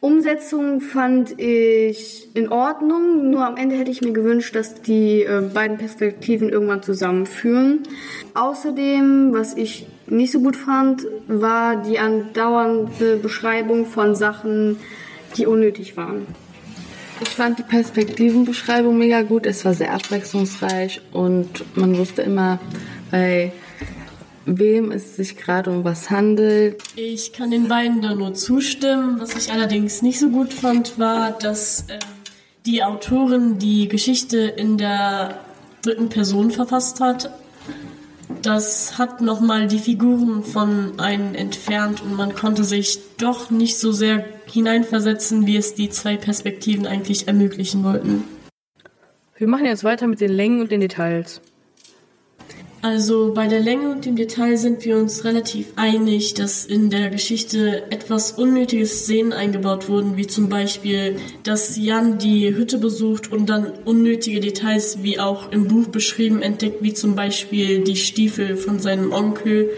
Umsetzung 0.00 0.80
fand 0.80 1.40
ich 1.40 2.28
in 2.34 2.50
Ordnung, 2.52 3.30
nur 3.30 3.44
am 3.44 3.56
Ende 3.56 3.76
hätte 3.76 3.90
ich 3.90 4.00
mir 4.00 4.12
gewünscht, 4.12 4.54
dass 4.54 4.80
die 4.80 5.22
äh, 5.22 5.42
beiden 5.52 5.76
Perspektiven 5.76 6.50
irgendwann 6.50 6.84
zusammenführen. 6.84 7.80
Außerdem, 8.34 9.32
was 9.32 9.56
ich 9.56 9.86
nicht 10.06 10.30
so 10.30 10.40
gut 10.40 10.54
fand, 10.54 11.04
war 11.26 11.82
die 11.82 11.98
andauernde 11.98 13.16
Beschreibung 13.16 13.86
von 13.86 14.14
Sachen, 14.14 14.78
die 15.36 15.46
unnötig 15.46 15.96
waren. 15.96 16.26
Ich 17.20 17.30
fand 17.30 17.58
die 17.58 17.64
Perspektivenbeschreibung 17.64 18.96
mega 18.96 19.22
gut. 19.22 19.46
Es 19.46 19.64
war 19.64 19.74
sehr 19.74 19.92
abwechslungsreich 19.92 21.00
und 21.12 21.64
man 21.76 21.98
wusste 21.98 22.22
immer, 22.22 22.60
bei 23.10 23.52
wem 24.56 24.90
es 24.90 25.16
sich 25.16 25.36
gerade 25.36 25.70
um 25.70 25.84
was 25.84 26.10
handelt. 26.10 26.82
Ich 26.96 27.32
kann 27.32 27.50
den 27.50 27.68
beiden 27.68 28.00
da 28.00 28.14
nur 28.14 28.34
zustimmen. 28.34 29.20
Was 29.20 29.36
ich 29.36 29.52
allerdings 29.52 30.02
nicht 30.02 30.18
so 30.18 30.30
gut 30.30 30.52
fand, 30.52 30.98
war, 30.98 31.32
dass 31.32 31.82
äh, 31.88 31.98
die 32.64 32.82
Autorin 32.82 33.58
die 33.58 33.88
Geschichte 33.88 34.38
in 34.38 34.78
der 34.78 35.40
dritten 35.82 36.08
Person 36.08 36.50
verfasst 36.50 37.00
hat. 37.00 37.30
Das 38.42 38.98
hat 38.98 39.20
nochmal 39.20 39.66
die 39.66 39.78
Figuren 39.78 40.44
von 40.44 41.00
einem 41.00 41.34
entfernt 41.34 42.02
und 42.02 42.14
man 42.14 42.34
konnte 42.34 42.64
sich 42.64 42.98
doch 43.16 43.50
nicht 43.50 43.78
so 43.78 43.90
sehr 43.90 44.24
hineinversetzen, 44.46 45.46
wie 45.46 45.56
es 45.56 45.74
die 45.74 45.90
zwei 45.90 46.16
Perspektiven 46.16 46.86
eigentlich 46.86 47.26
ermöglichen 47.26 47.84
wollten. 47.84 48.24
Wir 49.36 49.48
machen 49.48 49.66
jetzt 49.66 49.84
weiter 49.84 50.06
mit 50.06 50.20
den 50.20 50.32
Längen 50.32 50.60
und 50.60 50.70
den 50.70 50.80
Details. 50.80 51.40
Also 52.80 53.34
bei 53.34 53.48
der 53.48 53.58
Länge 53.58 53.90
und 53.90 54.04
dem 54.04 54.14
Detail 54.14 54.56
sind 54.56 54.84
wir 54.84 54.98
uns 54.98 55.24
relativ 55.24 55.72
einig, 55.74 56.34
dass 56.34 56.64
in 56.64 56.90
der 56.90 57.10
Geschichte 57.10 57.90
etwas 57.90 58.32
unnötige 58.32 58.86
Szenen 58.86 59.32
eingebaut 59.32 59.88
wurden, 59.88 60.16
wie 60.16 60.28
zum 60.28 60.48
Beispiel, 60.48 61.16
dass 61.42 61.76
Jan 61.76 62.18
die 62.18 62.54
Hütte 62.54 62.78
besucht 62.78 63.32
und 63.32 63.50
dann 63.50 63.72
unnötige 63.84 64.38
Details, 64.38 65.02
wie 65.02 65.18
auch 65.18 65.50
im 65.50 65.66
Buch 65.66 65.88
beschrieben, 65.88 66.40
entdeckt, 66.40 66.80
wie 66.80 66.94
zum 66.94 67.16
Beispiel 67.16 67.82
die 67.82 67.96
Stiefel 67.96 68.56
von 68.56 68.78
seinem 68.78 69.12
Onkel. 69.12 69.70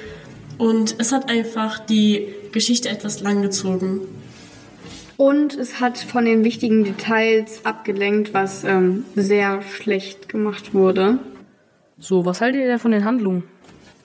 Und 0.59 0.97
es 0.99 1.11
hat 1.11 1.31
einfach 1.31 1.79
die 1.79 2.29
Geschichte 2.53 2.91
etwas 2.91 3.23
langgezogen. 3.23 4.03
Und 5.17 5.57
es 5.57 5.81
hat 5.81 5.97
von 5.97 6.27
den 6.27 6.45
wichtigen 6.45 6.85
Details 6.85 7.61
abgelenkt, 7.65 8.35
was 8.35 8.65
ähm, 8.65 9.05
sehr 9.15 9.63
schlecht 9.63 10.29
gemacht 10.29 10.75
wurde. 10.75 11.19
So, 12.01 12.25
was 12.25 12.41
haltet 12.41 12.63
ihr 12.63 12.67
denn 12.67 12.79
von 12.79 12.93
den 12.93 13.05
Handlungen? 13.05 13.43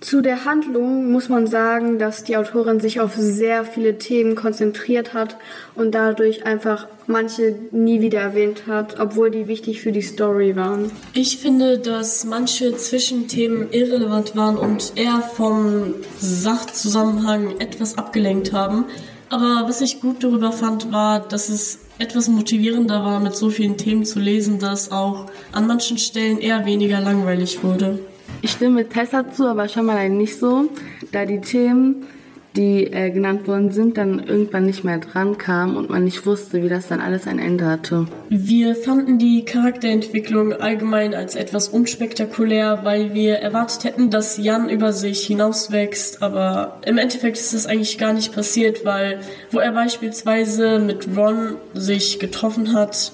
Zu 0.02 0.22
der 0.22 0.44
Handlung 0.44 1.12
muss 1.12 1.30
man 1.30 1.48
sagen, 1.48 1.98
dass 1.98 2.26
die 2.26 2.36
Autorin 2.36 2.82
sich 2.82 3.00
auf 3.00 3.16
sehr 3.16 3.64
viele 3.64 3.98
Themen 3.98 4.36
konzentriert 4.36 5.14
hat 5.14 5.38
und 5.74 5.96
dadurch 5.96 6.46
einfach 6.46 6.88
manche 7.08 7.56
nie 7.72 8.02
wieder 8.02 8.20
erwähnt 8.20 8.68
hat, 8.68 9.00
obwohl 9.00 9.32
die 9.32 9.48
wichtig 9.48 9.82
für 9.82 9.94
die 9.94 10.02
Story 10.02 10.58
waren. 10.58 10.92
Ich 11.14 11.38
finde, 11.38 11.80
dass 11.80 12.26
manche 12.26 12.76
Zwischenthemen 12.76 13.72
irrelevant 13.72 14.36
waren 14.36 14.58
und 14.58 14.92
eher 14.96 15.22
vom 15.22 15.96
Sachzusammenhang 16.20 17.60
etwas 17.60 17.98
abgelenkt 17.98 18.52
haben. 18.52 18.86
Aber 19.30 19.64
was 19.68 19.80
ich 19.80 20.02
gut 20.02 20.24
darüber 20.24 20.52
fand, 20.52 20.92
war, 20.92 21.22
dass 21.22 21.48
es 21.48 21.80
etwas 21.98 22.28
motivierender 22.28 23.04
war, 23.04 23.20
mit 23.20 23.36
so 23.36 23.50
vielen 23.50 23.78
Themen 23.78 24.06
zu 24.06 24.20
lesen, 24.20 24.60
dass 24.60 24.92
auch 24.92 25.28
an 25.52 25.68
manchen 25.68 25.98
Stellen 25.98 26.40
eher 26.40 26.66
weniger 26.66 27.00
langweilig 27.00 27.64
wurde. 27.64 28.00
Ich 28.42 28.52
stimme 28.52 28.88
Tessa 28.88 29.32
zu, 29.32 29.46
aber 29.46 29.68
schon 29.68 29.86
mal 29.86 30.10
nicht 30.10 30.38
so, 30.38 30.70
da 31.12 31.26
die 31.26 31.42
Themen, 31.42 32.06
die 32.56 32.86
äh, 32.86 33.12
genannt 33.12 33.48
worden 33.48 33.72
sind, 33.72 33.98
dann 33.98 34.20
irgendwann 34.20 34.66
nicht 34.66 34.84
mehr 34.84 35.00
dran 35.00 35.38
kamen 35.38 35.76
und 35.78 35.90
man 35.90 36.04
nicht 36.04 36.26
wusste, 36.26 36.64
wie 36.64 36.70
das 36.70 36.88
dann 36.88 37.02
alles 37.02 37.28
ein 37.28 37.40
Ende 37.40 37.66
hatte. 37.66 38.08
Wir 38.30 38.76
fanden 38.76 39.18
die 39.20 39.44
Charakterentwicklung 39.46 40.54
allgemein 40.54 41.14
als 41.14 41.36
etwas 41.36 41.68
unspektakulär, 41.68 42.80
weil 42.84 43.14
wir 43.14 43.36
erwartet 43.36 43.84
hätten, 43.84 44.10
dass 44.10 44.38
Jan 44.38 44.70
über 44.70 44.94
sich 44.94 45.26
hinauswächst, 45.26 46.22
aber 46.22 46.80
im 46.86 46.98
Endeffekt 46.98 47.38
ist 47.38 47.54
das 47.54 47.68
eigentlich 47.68 47.98
gar 47.98 48.14
nicht 48.14 48.34
passiert, 48.34 48.86
weil 48.86 49.20
wo 49.52 49.60
er 49.60 49.72
beispielsweise 49.72 50.80
mit 50.80 51.08
Ron 51.16 51.56
sich 51.74 52.20
getroffen 52.20 52.74
hat, 52.74 53.12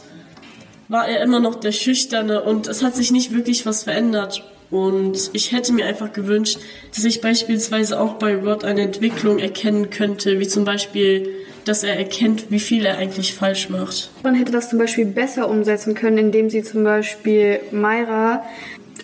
war 0.87 1.07
er 1.07 1.23
immer 1.23 1.39
noch 1.39 1.55
der 1.55 1.71
Schüchterne 1.71 2.43
und 2.43 2.67
es 2.67 2.83
hat 2.83 2.95
sich 2.95 3.11
nicht 3.11 3.33
wirklich 3.33 3.65
was 3.65 3.83
verändert. 3.83 4.43
Und 4.71 5.29
ich 5.33 5.51
hätte 5.51 5.73
mir 5.73 5.85
einfach 5.85 6.13
gewünscht, 6.13 6.57
dass 6.95 7.03
ich 7.03 7.21
beispielsweise 7.21 7.99
auch 7.99 8.13
bei 8.13 8.35
Rod 8.35 8.63
eine 8.63 8.81
Entwicklung 8.81 9.37
erkennen 9.37 9.89
könnte, 9.89 10.39
wie 10.39 10.47
zum 10.47 10.63
Beispiel, 10.63 11.29
dass 11.65 11.83
er 11.83 11.97
erkennt, 11.97 12.49
wie 12.49 12.59
viel 12.59 12.85
er 12.85 12.97
eigentlich 12.97 13.35
falsch 13.35 13.69
macht. 13.69 14.09
Man 14.23 14.33
hätte 14.33 14.53
das 14.53 14.69
zum 14.69 14.79
Beispiel 14.79 15.05
besser 15.05 15.49
umsetzen 15.49 15.93
können, 15.93 16.17
indem 16.17 16.49
sie 16.49 16.63
zum 16.63 16.85
Beispiel 16.85 17.59
Myra 17.71 18.43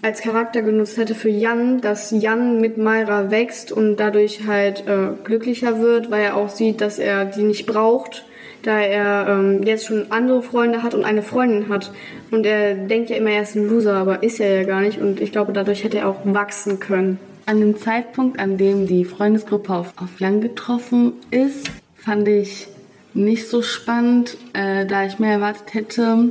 als 0.02 0.22
Charakter 0.22 0.62
genutzt 0.62 0.98
hätte 0.98 1.16
für 1.16 1.30
Jan, 1.30 1.82
dass 1.82 2.12
Jan 2.12 2.62
mit 2.62 2.78
Myra 2.78 3.30
wächst 3.30 3.72
und 3.72 3.98
dadurch 3.98 4.48
halt 4.48 4.88
äh, 4.88 5.10
glücklicher 5.24 5.82
wird, 5.82 6.10
weil 6.12 6.24
er 6.24 6.38
auch 6.38 6.50
sieht, 6.50 6.82
dass 6.82 6.98
er 6.98 7.26
die 7.26 7.44
nicht 7.44 7.66
braucht 7.66 8.24
da 8.64 8.80
er 8.80 9.28
ähm, 9.30 9.64
jetzt 9.64 9.86
schon 9.86 10.12
andere 10.12 10.42
Freunde 10.42 10.84
hat 10.84 10.94
und 10.94 11.04
eine 11.04 11.22
Freundin 11.22 11.70
hat. 11.70 11.92
Und 12.32 12.46
er 12.46 12.76
denkt 12.76 13.10
ja 13.10 13.18
immer, 13.18 13.30
er 13.30 13.44
ist 13.44 13.56
ein 13.56 13.68
Loser, 13.68 13.96
aber 13.96 14.24
ist 14.24 14.40
er 14.40 14.62
ja 14.62 14.64
gar 14.64 14.82
nicht. 14.82 15.00
Und 15.00 15.22
ich 15.22 15.32
glaube, 15.32 15.54
dadurch 15.54 15.84
hätte 15.84 16.00
er 16.00 16.10
auch 16.10 16.20
wachsen 16.26 16.80
können. 16.80 17.20
An 17.46 17.60
dem 17.60 17.78
Zeitpunkt, 17.78 18.40
an 18.40 18.58
dem 18.58 18.88
die 18.88 19.06
Freundesgruppe 19.06 19.74
auf, 19.74 19.94
auf 19.98 20.20
Jan 20.20 20.42
getroffen 20.42 21.14
ist, 21.32 21.72
fand 21.96 22.28
ich 22.28 22.68
nicht 23.14 23.48
so 23.48 23.62
spannend, 23.62 24.38
äh, 24.54 24.86
da 24.86 25.06
ich 25.06 25.20
mehr 25.20 25.34
erwartet 25.34 25.74
hätte. 25.74 26.30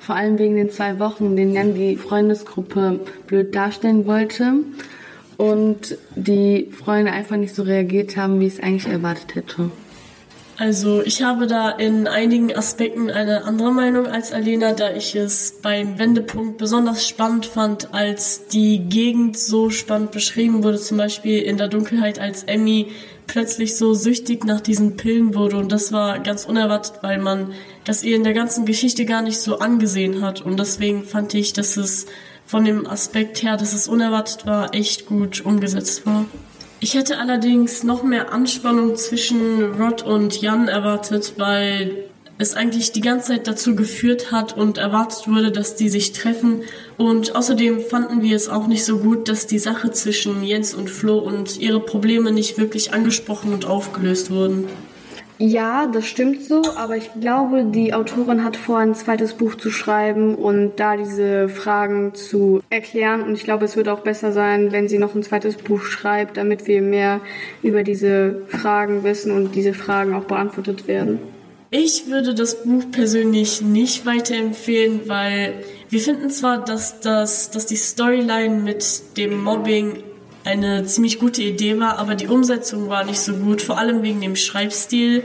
Vor 0.00 0.16
allem 0.16 0.38
wegen 0.38 0.56
den 0.56 0.70
zwei 0.70 0.98
Wochen, 0.98 1.26
in 1.26 1.36
denen 1.36 1.54
Jan 1.54 1.74
die 1.74 1.96
Freundesgruppe 1.96 3.00
blöd 3.26 3.54
darstellen 3.54 4.06
wollte 4.06 4.54
und 5.36 5.96
die 6.16 6.70
Freunde 6.72 7.12
einfach 7.12 7.36
nicht 7.36 7.54
so 7.54 7.62
reagiert 7.62 8.16
haben, 8.16 8.40
wie 8.40 8.46
ich 8.46 8.54
es 8.54 8.60
eigentlich 8.60 8.88
erwartet 8.88 9.34
hätte. 9.34 9.70
Also 10.60 11.02
ich 11.02 11.22
habe 11.22 11.46
da 11.46 11.70
in 11.70 12.08
einigen 12.08 12.52
Aspekten 12.52 13.12
eine 13.12 13.44
andere 13.44 13.70
Meinung 13.70 14.08
als 14.08 14.32
Alena, 14.32 14.72
da 14.72 14.92
ich 14.92 15.14
es 15.14 15.54
beim 15.62 16.00
Wendepunkt 16.00 16.58
besonders 16.58 17.06
spannend 17.06 17.46
fand, 17.46 17.94
als 17.94 18.48
die 18.48 18.80
Gegend 18.80 19.38
so 19.38 19.70
spannend 19.70 20.10
beschrieben 20.10 20.64
wurde, 20.64 20.80
zum 20.80 20.98
Beispiel 20.98 21.38
in 21.42 21.58
der 21.58 21.68
Dunkelheit, 21.68 22.18
als 22.18 22.42
Emmy 22.42 22.88
plötzlich 23.28 23.76
so 23.76 23.94
süchtig 23.94 24.44
nach 24.44 24.60
diesen 24.60 24.96
Pillen 24.96 25.36
wurde 25.36 25.58
und 25.58 25.70
das 25.70 25.92
war 25.92 26.18
ganz 26.18 26.44
unerwartet, 26.44 26.94
weil 27.02 27.18
man 27.18 27.52
das 27.84 28.02
ihr 28.02 28.16
in 28.16 28.24
der 28.24 28.34
ganzen 28.34 28.66
Geschichte 28.66 29.04
gar 29.04 29.22
nicht 29.22 29.38
so 29.38 29.60
angesehen 29.60 30.22
hat 30.22 30.40
und 30.40 30.58
deswegen 30.58 31.04
fand 31.04 31.34
ich, 31.34 31.52
dass 31.52 31.76
es 31.76 32.06
von 32.46 32.64
dem 32.64 32.84
Aspekt 32.84 33.44
her, 33.44 33.56
dass 33.56 33.74
es 33.74 33.86
unerwartet 33.86 34.44
war, 34.44 34.74
echt 34.74 35.06
gut 35.06 35.40
umgesetzt 35.44 36.04
war. 36.04 36.24
Ich 36.80 36.94
hätte 36.94 37.18
allerdings 37.18 37.82
noch 37.82 38.04
mehr 38.04 38.32
Anspannung 38.32 38.94
zwischen 38.94 39.72
Rod 39.80 40.02
und 40.02 40.40
Jan 40.40 40.68
erwartet, 40.68 41.34
weil 41.36 42.04
es 42.38 42.54
eigentlich 42.54 42.92
die 42.92 43.00
ganze 43.00 43.32
Zeit 43.32 43.48
dazu 43.48 43.74
geführt 43.74 44.30
hat 44.30 44.56
und 44.56 44.78
erwartet 44.78 45.26
wurde, 45.26 45.50
dass 45.50 45.74
die 45.74 45.88
sich 45.88 46.12
treffen. 46.12 46.62
Und 46.96 47.34
außerdem 47.34 47.80
fanden 47.80 48.22
wir 48.22 48.36
es 48.36 48.48
auch 48.48 48.68
nicht 48.68 48.84
so 48.84 48.98
gut, 48.98 49.28
dass 49.28 49.48
die 49.48 49.58
Sache 49.58 49.90
zwischen 49.90 50.44
Jens 50.44 50.72
und 50.72 50.88
Flo 50.88 51.18
und 51.18 51.58
ihre 51.58 51.80
Probleme 51.80 52.30
nicht 52.30 52.58
wirklich 52.58 52.92
angesprochen 52.92 53.52
und 53.52 53.64
aufgelöst 53.64 54.30
wurden. 54.30 54.68
Ja, 55.40 55.86
das 55.86 56.06
stimmt 56.06 56.42
so, 56.42 56.62
aber 56.76 56.96
ich 56.96 57.10
glaube, 57.20 57.64
die 57.64 57.94
Autorin 57.94 58.42
hat 58.42 58.56
vor, 58.56 58.78
ein 58.78 58.96
zweites 58.96 59.34
Buch 59.34 59.54
zu 59.54 59.70
schreiben 59.70 60.34
und 60.34 60.72
da 60.76 60.96
diese 60.96 61.48
Fragen 61.48 62.12
zu 62.14 62.60
erklären. 62.70 63.22
Und 63.22 63.34
ich 63.34 63.44
glaube, 63.44 63.64
es 63.64 63.76
wird 63.76 63.88
auch 63.88 64.00
besser 64.00 64.32
sein, 64.32 64.72
wenn 64.72 64.88
sie 64.88 64.98
noch 64.98 65.14
ein 65.14 65.22
zweites 65.22 65.56
Buch 65.56 65.82
schreibt, 65.82 66.36
damit 66.36 66.66
wir 66.66 66.82
mehr 66.82 67.20
über 67.62 67.84
diese 67.84 68.42
Fragen 68.48 69.04
wissen 69.04 69.30
und 69.30 69.54
diese 69.54 69.74
Fragen 69.74 70.12
auch 70.14 70.24
beantwortet 70.24 70.88
werden. 70.88 71.20
Ich 71.70 72.08
würde 72.08 72.34
das 72.34 72.64
Buch 72.64 72.84
persönlich 72.90 73.60
nicht 73.60 74.06
weiterempfehlen, 74.06 75.02
weil 75.06 75.52
wir 75.88 76.00
finden 76.00 76.30
zwar, 76.30 76.64
dass, 76.64 77.00
das, 77.00 77.50
dass 77.50 77.66
die 77.66 77.76
Storyline 77.76 78.56
mit 78.56 79.16
dem 79.16 79.44
Mobbing 79.44 80.02
eine 80.48 80.86
ziemlich 80.86 81.18
gute 81.18 81.42
Idee 81.42 81.78
war, 81.78 81.98
aber 81.98 82.14
die 82.14 82.26
Umsetzung 82.26 82.88
war 82.88 83.04
nicht 83.04 83.20
so 83.20 83.34
gut, 83.34 83.60
vor 83.60 83.76
allem 83.76 84.02
wegen 84.02 84.22
dem 84.22 84.34
Schreibstil. 84.34 85.22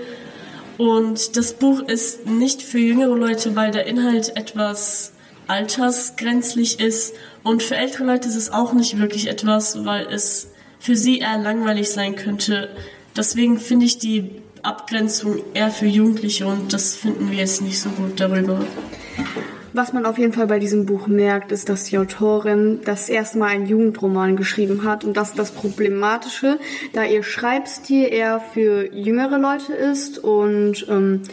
Und 0.77 1.37
das 1.37 1.53
Buch 1.53 1.79
ist 1.79 2.27
nicht 2.27 2.61
für 2.61 2.79
jüngere 2.79 3.15
Leute, 3.15 3.55
weil 3.55 3.71
der 3.71 3.85
Inhalt 3.85 4.35
etwas 4.35 5.13
altersgrenzlich 5.47 6.81
ist. 6.81 7.13
Und 7.41 7.63
für 7.63 7.77
ältere 7.77 8.03
Leute 8.03 8.27
ist 8.27 8.35
es 8.35 8.51
auch 8.51 8.73
nicht 8.73 8.99
wirklich 8.99 9.27
etwas, 9.27 9.85
weil 9.85 10.07
es 10.07 10.51
für 10.79 10.97
sie 10.97 11.19
eher 11.19 11.37
langweilig 11.37 11.89
sein 11.89 12.17
könnte. 12.17 12.69
Deswegen 13.15 13.59
finde 13.59 13.85
ich 13.85 13.99
die 13.99 14.41
Abgrenzung 14.61 15.41
eher 15.53 15.71
für 15.71 15.85
Jugendliche 15.85 16.47
und 16.47 16.73
das 16.73 16.95
finden 16.95 17.31
wir 17.31 17.37
jetzt 17.37 17.61
nicht 17.61 17.79
so 17.79 17.89
gut 17.89 18.19
darüber. 18.19 18.65
Was 19.73 19.91
man 19.91 20.05
auf 20.05 20.19
jeden 20.19 20.33
Fall 20.33 20.45
bei 20.45 20.59
diesem 20.59 20.85
Buch 20.85 21.07
merkt, 21.07 21.51
ist, 21.51 21.67
dass 21.67 21.85
die 21.85 21.97
Autorin 21.97 22.81
das 22.85 23.09
erste 23.09 23.39
Mal 23.39 23.47
einen 23.47 23.65
Jugendroman 23.65 24.35
geschrieben 24.35 24.83
hat 24.83 25.03
und 25.03 25.17
das 25.17 25.29
ist 25.29 25.39
das 25.39 25.51
Problematische, 25.51 26.59
da 26.93 27.03
ihr 27.03 27.23
Schreibstil 27.23 28.07
eher 28.07 28.39
für 28.39 28.93
jüngere 28.93 29.39
Leute 29.39 29.73
ist 29.73 30.19
und 30.19 30.85
ähm, 30.89 31.23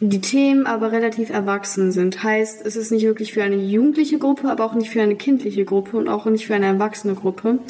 die 0.00 0.20
Themen 0.20 0.66
aber 0.66 0.90
relativ 0.90 1.30
erwachsen 1.30 1.92
sind. 1.92 2.22
Heißt, 2.22 2.66
es 2.66 2.74
ist 2.74 2.90
nicht 2.90 3.04
wirklich 3.04 3.32
für 3.32 3.44
eine 3.44 3.56
jugendliche 3.56 4.18
Gruppe, 4.18 4.50
aber 4.50 4.64
auch 4.64 4.74
nicht 4.74 4.90
für 4.90 5.02
eine 5.02 5.16
kindliche 5.16 5.64
Gruppe 5.64 5.96
und 5.96 6.08
auch 6.08 6.26
nicht 6.26 6.46
für 6.48 6.54
eine 6.54 6.66
erwachsene 6.66 7.14
Gruppe. 7.14 7.60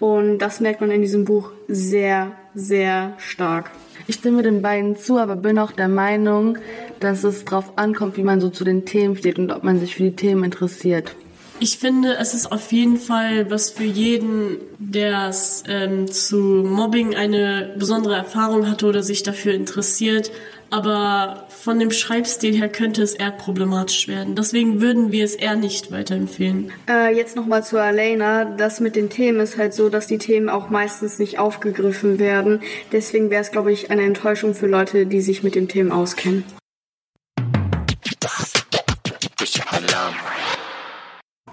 Und 0.00 0.38
das 0.38 0.60
merkt 0.60 0.80
man 0.80 0.90
in 0.90 1.02
diesem 1.02 1.24
Buch 1.24 1.52
sehr, 1.68 2.32
sehr 2.54 3.14
stark. 3.18 3.70
Ich 4.08 4.16
stimme 4.16 4.42
den 4.42 4.62
beiden 4.62 4.96
zu, 4.96 5.18
aber 5.18 5.34
bin 5.34 5.58
auch 5.58 5.72
der 5.72 5.88
Meinung, 5.88 6.58
dass 7.00 7.24
es 7.24 7.44
darauf 7.44 7.76
ankommt, 7.76 8.16
wie 8.16 8.22
man 8.22 8.40
so 8.40 8.50
zu 8.50 8.64
den 8.64 8.84
Themen 8.84 9.16
steht 9.16 9.38
und 9.38 9.50
ob 9.50 9.64
man 9.64 9.80
sich 9.80 9.96
für 9.96 10.04
die 10.04 10.16
Themen 10.16 10.44
interessiert. 10.44 11.16
Ich 11.58 11.78
finde, 11.78 12.16
es 12.16 12.34
ist 12.34 12.52
auf 12.52 12.70
jeden 12.70 12.98
Fall 12.98 13.50
was 13.50 13.70
für 13.70 13.84
jeden, 13.84 14.58
der 14.78 15.30
ähm, 15.68 16.06
zu 16.06 16.36
Mobbing 16.36 17.14
eine 17.14 17.74
besondere 17.78 18.14
Erfahrung 18.14 18.70
hatte 18.70 18.86
oder 18.86 19.02
sich 19.02 19.22
dafür 19.22 19.54
interessiert. 19.54 20.30
Aber 20.68 21.46
von 21.48 21.78
dem 21.78 21.92
Schreibstil 21.92 22.54
her 22.54 22.68
könnte 22.68 23.02
es 23.02 23.14
eher 23.14 23.30
problematisch 23.30 24.08
werden. 24.08 24.34
Deswegen 24.34 24.80
würden 24.82 25.12
wir 25.12 25.24
es 25.24 25.34
eher 25.34 25.56
nicht 25.56 25.92
weiterempfehlen. 25.92 26.72
Äh, 26.88 27.16
jetzt 27.16 27.36
nochmal 27.36 27.64
zu 27.64 27.80
Alena. 27.80 28.44
Das 28.44 28.80
mit 28.80 28.94
den 28.94 29.08
Themen 29.08 29.40
ist 29.40 29.56
halt 29.56 29.72
so, 29.72 29.88
dass 29.88 30.08
die 30.08 30.18
Themen 30.18 30.50
auch 30.50 30.68
meistens 30.68 31.18
nicht 31.18 31.38
aufgegriffen 31.38 32.18
werden. 32.18 32.60
Deswegen 32.92 33.30
wäre 33.30 33.42
es, 33.42 33.50
glaube 33.50 33.72
ich, 33.72 33.90
eine 33.90 34.02
Enttäuschung 34.02 34.54
für 34.54 34.66
Leute, 34.66 35.06
die 35.06 35.20
sich 35.20 35.42
mit 35.42 35.54
den 35.54 35.68
Themen 35.68 35.92
auskennen. 35.92 36.44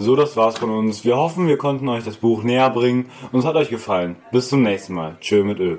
So, 0.04 0.18
das 0.18 0.36
war's 0.36 0.58
von 0.58 0.70
uns. 0.70 1.06
Wir 1.06 1.16
hoffen, 1.16 1.48
wir 1.48 1.58
konnten 1.58 1.88
euch 1.88 2.04
das 2.04 2.18
Buch 2.18 2.44
näher 2.44 2.70
bringen 2.70 3.10
und 3.32 3.40
es 3.40 3.46
hat 3.46 3.56
euch 3.56 3.70
gefallen. 3.70 4.18
Bis 4.34 4.50
zum 4.50 4.62
nächsten 4.62 4.94
Mal. 4.96 5.16
Tschö 5.22 5.46
mit 5.46 5.60
Ö. 5.60 5.78